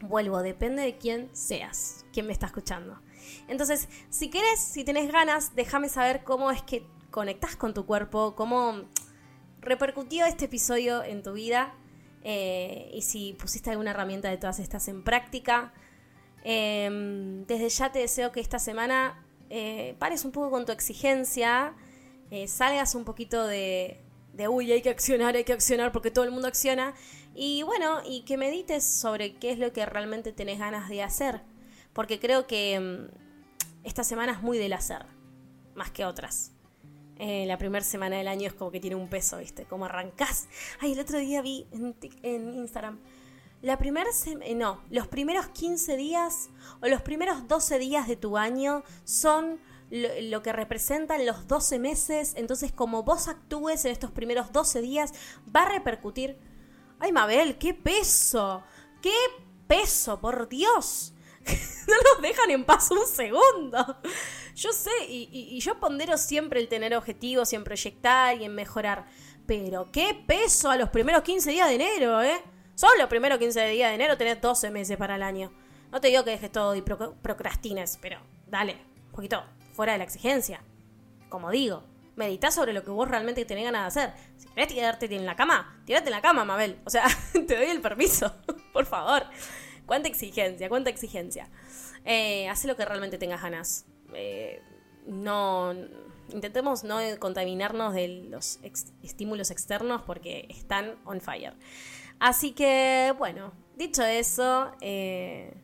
vuelvo, 0.00 0.42
depende 0.42 0.82
de 0.82 0.96
quién 0.96 1.28
seas, 1.32 2.04
quién 2.12 2.26
me 2.26 2.32
está 2.32 2.46
escuchando. 2.46 3.00
Entonces, 3.46 3.88
si 4.10 4.30
querés, 4.30 4.60
si 4.60 4.84
tenés 4.84 5.12
ganas, 5.12 5.54
déjame 5.54 5.88
saber 5.88 6.24
cómo 6.24 6.50
es 6.50 6.62
que 6.62 6.86
conectás 7.10 7.56
con 7.56 7.74
tu 7.74 7.86
cuerpo, 7.86 8.34
cómo 8.34 8.82
repercutió 9.60 10.24
este 10.26 10.46
episodio 10.46 11.02
en 11.02 11.22
tu 11.22 11.32
vida 11.32 11.74
eh, 12.22 12.90
y 12.92 13.02
si 13.02 13.34
pusiste 13.34 13.70
alguna 13.70 13.90
herramienta 13.90 14.28
de 14.28 14.38
todas 14.38 14.58
estas 14.58 14.88
en 14.88 15.02
práctica. 15.02 15.72
Em, 16.50 17.44
desde 17.44 17.68
ya 17.68 17.92
te 17.92 17.98
deseo 17.98 18.32
que 18.32 18.40
esta 18.40 18.58
semana 18.58 19.22
eh, 19.50 19.94
pares 19.98 20.24
un 20.24 20.32
poco 20.32 20.50
con 20.50 20.64
tu 20.64 20.72
exigencia, 20.72 21.74
eh, 22.30 22.48
salgas 22.48 22.94
un 22.94 23.04
poquito 23.04 23.46
de, 23.46 24.00
uy, 24.48 24.72
hay 24.72 24.80
que 24.80 24.88
accionar, 24.88 25.36
hay 25.36 25.44
que 25.44 25.52
accionar 25.52 25.92
porque 25.92 26.10
todo 26.10 26.24
el 26.24 26.30
mundo 26.30 26.48
acciona. 26.48 26.94
Y 27.34 27.64
bueno, 27.64 28.00
y 28.02 28.22
que 28.22 28.38
medites 28.38 28.82
sobre 28.82 29.34
qué 29.34 29.50
es 29.50 29.58
lo 29.58 29.74
que 29.74 29.84
realmente 29.84 30.32
tenés 30.32 30.58
ganas 30.58 30.88
de 30.88 31.02
hacer. 31.02 31.42
Porque 31.92 32.18
creo 32.18 32.46
que 32.46 32.72
em, 32.76 33.08
esta 33.84 34.02
semana 34.02 34.32
es 34.32 34.40
muy 34.40 34.56
del 34.56 34.72
hacer, 34.72 35.04
más 35.74 35.90
que 35.90 36.06
otras. 36.06 36.52
Eh, 37.18 37.44
la 37.44 37.58
primera 37.58 37.84
semana 37.84 38.16
del 38.16 38.28
año 38.28 38.46
es 38.46 38.54
como 38.54 38.70
que 38.70 38.80
tiene 38.80 38.96
un 38.96 39.10
peso, 39.10 39.36
¿viste? 39.36 39.66
Como 39.66 39.84
arrancás. 39.84 40.48
Ay, 40.80 40.92
el 40.92 41.00
otro 41.00 41.18
día 41.18 41.42
vi 41.42 41.66
en, 41.72 41.94
en 42.22 42.54
Instagram 42.54 43.00
la 43.60 43.76
primera 43.78 44.08
eh, 44.42 44.54
no, 44.54 44.82
los 44.90 45.08
primeros 45.08 45.48
15 45.48 45.96
días 45.96 46.50
o 46.80 46.86
los 46.86 47.02
primeros 47.02 47.48
12 47.48 47.78
días 47.78 48.06
de 48.06 48.16
tu 48.16 48.36
año 48.36 48.84
son 49.04 49.60
lo, 49.90 50.42
que 50.42 50.52
representan 50.52 51.26
los 51.26 51.48
12 51.48 51.78
meses, 51.78 52.34
entonces 52.36 52.72
como 52.72 53.02
vos 53.02 53.26
actúes 53.26 53.84
en 53.84 53.92
estos 53.92 54.10
primeros 54.10 54.52
12 54.52 54.80
días 54.80 55.12
va 55.54 55.62
a 55.62 55.70
repercutir. 55.70 56.38
Ay, 57.00 57.10
Mabel, 57.10 57.58
qué 57.58 57.74
peso, 57.74 58.62
qué 59.02 59.14
peso, 59.66 60.20
por 60.20 60.48
Dios. 60.48 61.14
no 61.88 61.94
nos 61.94 62.22
dejan 62.22 62.50
en 62.50 62.64
paz 62.64 62.90
un 62.90 63.06
segundo. 63.06 63.96
Yo 64.54 64.72
sé, 64.72 64.90
y, 65.08 65.28
y 65.32 65.60
yo 65.60 65.80
pondero 65.80 66.18
siempre 66.18 66.60
el 66.60 66.68
tener 66.68 66.94
objetivos 66.94 67.52
y 67.52 67.56
en 67.56 67.64
proyectar 67.64 68.36
y 68.40 68.44
en 68.44 68.54
mejorar. 68.54 69.06
Pero 69.46 69.90
qué 69.90 70.14
peso 70.26 70.70
a 70.70 70.76
los 70.76 70.90
primeros 70.90 71.22
15 71.22 71.50
días 71.50 71.68
de 71.68 71.74
enero, 71.76 72.22
¿eh? 72.22 72.42
Solo 72.78 72.92
los 72.96 73.08
primeros 73.08 73.40
15 73.40 73.70
días 73.70 73.90
de 73.90 73.96
enero 73.96 74.16
tenés 74.16 74.40
12 74.40 74.70
meses 74.70 74.96
para 74.96 75.16
el 75.16 75.24
año. 75.24 75.50
No 75.90 76.00
te 76.00 76.06
digo 76.06 76.22
que 76.22 76.30
dejes 76.30 76.52
todo 76.52 76.76
y 76.76 76.82
procrastines, 76.82 77.98
pero 78.00 78.20
dale, 78.46 78.76
un 79.06 79.10
poquito 79.10 79.42
fuera 79.72 79.94
de 79.94 79.98
la 79.98 80.04
exigencia. 80.04 80.62
Como 81.28 81.50
digo, 81.50 81.82
medita 82.14 82.52
sobre 82.52 82.72
lo 82.72 82.84
que 82.84 82.90
vos 82.90 83.08
realmente 83.08 83.44
tenés 83.44 83.64
ganas 83.64 83.92
de 83.92 84.00
hacer. 84.02 84.14
Si 84.36 84.46
querés 84.46 84.68
tirarte 84.68 85.12
en 85.12 85.26
la 85.26 85.34
cama, 85.34 85.82
tirate 85.86 86.06
en 86.06 86.12
la 86.12 86.22
cama, 86.22 86.44
Mabel. 86.44 86.78
O 86.84 86.90
sea, 86.90 87.08
te 87.32 87.56
doy 87.56 87.66
el 87.66 87.80
permiso, 87.80 88.32
por 88.72 88.86
favor. 88.86 89.24
Cuánta 89.84 90.08
exigencia, 90.08 90.68
cuánta 90.68 90.88
exigencia. 90.88 91.48
Eh, 92.04 92.48
haz 92.48 92.64
lo 92.64 92.76
que 92.76 92.84
realmente 92.84 93.18
tengas 93.18 93.42
ganas. 93.42 93.86
Eh, 94.14 94.62
no. 95.04 95.74
Intentemos 96.30 96.84
no 96.84 97.00
contaminarnos 97.18 97.92
de 97.92 98.06
los 98.30 98.60
estímulos 99.02 99.50
externos 99.50 100.02
porque 100.02 100.46
están 100.48 100.94
on 101.04 101.20
fire. 101.20 101.54
Así 102.20 102.52
que, 102.52 103.14
bueno, 103.16 103.52
dicho 103.76 104.02
eso, 104.02 104.72
eh, 104.80 105.54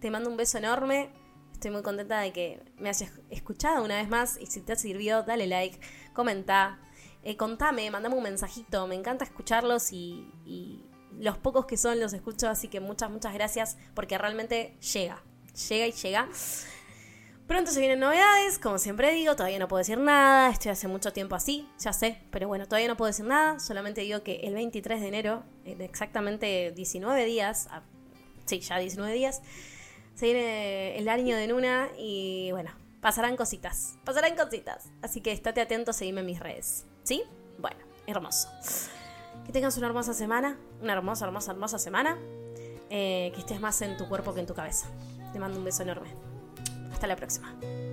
te 0.00 0.10
mando 0.10 0.30
un 0.30 0.36
beso 0.36 0.58
enorme. 0.58 1.10
Estoy 1.52 1.70
muy 1.70 1.82
contenta 1.82 2.20
de 2.20 2.32
que 2.32 2.60
me 2.76 2.88
hayas 2.88 3.12
escuchado 3.30 3.84
una 3.84 3.96
vez 3.96 4.08
más. 4.08 4.36
Y 4.40 4.46
si 4.46 4.60
te 4.60 4.74
sirvió, 4.76 5.22
dale 5.22 5.46
like, 5.46 5.78
comenta, 6.12 6.80
eh, 7.22 7.36
contame, 7.36 7.90
mandame 7.90 8.16
un 8.16 8.22
mensajito. 8.24 8.86
Me 8.88 8.96
encanta 8.96 9.24
escucharlos 9.24 9.92
y, 9.92 10.28
y 10.44 10.84
los 11.18 11.38
pocos 11.38 11.66
que 11.66 11.76
son 11.76 12.00
los 12.00 12.12
escucho. 12.12 12.48
Así 12.48 12.68
que 12.68 12.80
muchas, 12.80 13.10
muchas 13.10 13.32
gracias 13.34 13.78
porque 13.94 14.18
realmente 14.18 14.76
llega. 14.80 15.22
Llega 15.68 15.86
y 15.86 15.92
llega. 15.92 16.28
Pronto 17.52 17.70
se 17.70 17.80
vienen 17.80 18.00
novedades, 18.00 18.58
como 18.58 18.78
siempre 18.78 19.12
digo, 19.12 19.36
todavía 19.36 19.58
no 19.58 19.68
puedo 19.68 19.76
decir 19.76 19.98
nada, 19.98 20.48
estoy 20.48 20.70
hace 20.70 20.88
mucho 20.88 21.12
tiempo 21.12 21.34
así, 21.34 21.68
ya 21.78 21.92
sé, 21.92 22.18
pero 22.30 22.48
bueno, 22.48 22.64
todavía 22.64 22.88
no 22.88 22.96
puedo 22.96 23.08
decir 23.08 23.26
nada, 23.26 23.60
solamente 23.60 24.00
digo 24.00 24.22
que 24.22 24.36
el 24.36 24.54
23 24.54 25.02
de 25.02 25.08
enero, 25.08 25.42
en 25.66 25.82
exactamente 25.82 26.72
19 26.74 27.26
días, 27.26 27.68
ah, 27.70 27.82
sí, 28.46 28.60
ya 28.60 28.78
19 28.78 29.12
días, 29.12 29.42
se 30.14 30.24
viene 30.24 30.96
el 30.96 31.10
año 31.10 31.36
de 31.36 31.46
Luna 31.46 31.90
y 31.98 32.52
bueno, 32.52 32.70
pasarán 33.02 33.36
cositas, 33.36 33.98
pasarán 34.02 34.34
cositas, 34.34 34.88
así 35.02 35.20
que 35.20 35.32
estate 35.32 35.60
atento, 35.60 35.92
seguime 35.92 36.20
en 36.20 36.26
mis 36.28 36.40
redes, 36.40 36.86
¿sí? 37.02 37.22
Bueno, 37.58 37.80
hermoso. 38.06 38.48
Que 39.44 39.52
tengas 39.52 39.76
una 39.76 39.88
hermosa 39.88 40.14
semana, 40.14 40.56
una 40.80 40.94
hermosa, 40.94 41.26
hermosa, 41.26 41.52
hermosa 41.52 41.78
semana, 41.78 42.16
eh, 42.88 43.30
que 43.34 43.40
estés 43.40 43.60
más 43.60 43.82
en 43.82 43.98
tu 43.98 44.08
cuerpo 44.08 44.32
que 44.32 44.40
en 44.40 44.46
tu 44.46 44.54
cabeza. 44.54 44.86
Te 45.34 45.38
mando 45.38 45.58
un 45.58 45.66
beso 45.66 45.82
enorme. 45.82 46.31
Hasta 47.02 47.08
la 47.08 47.16
próxima. 47.16 47.91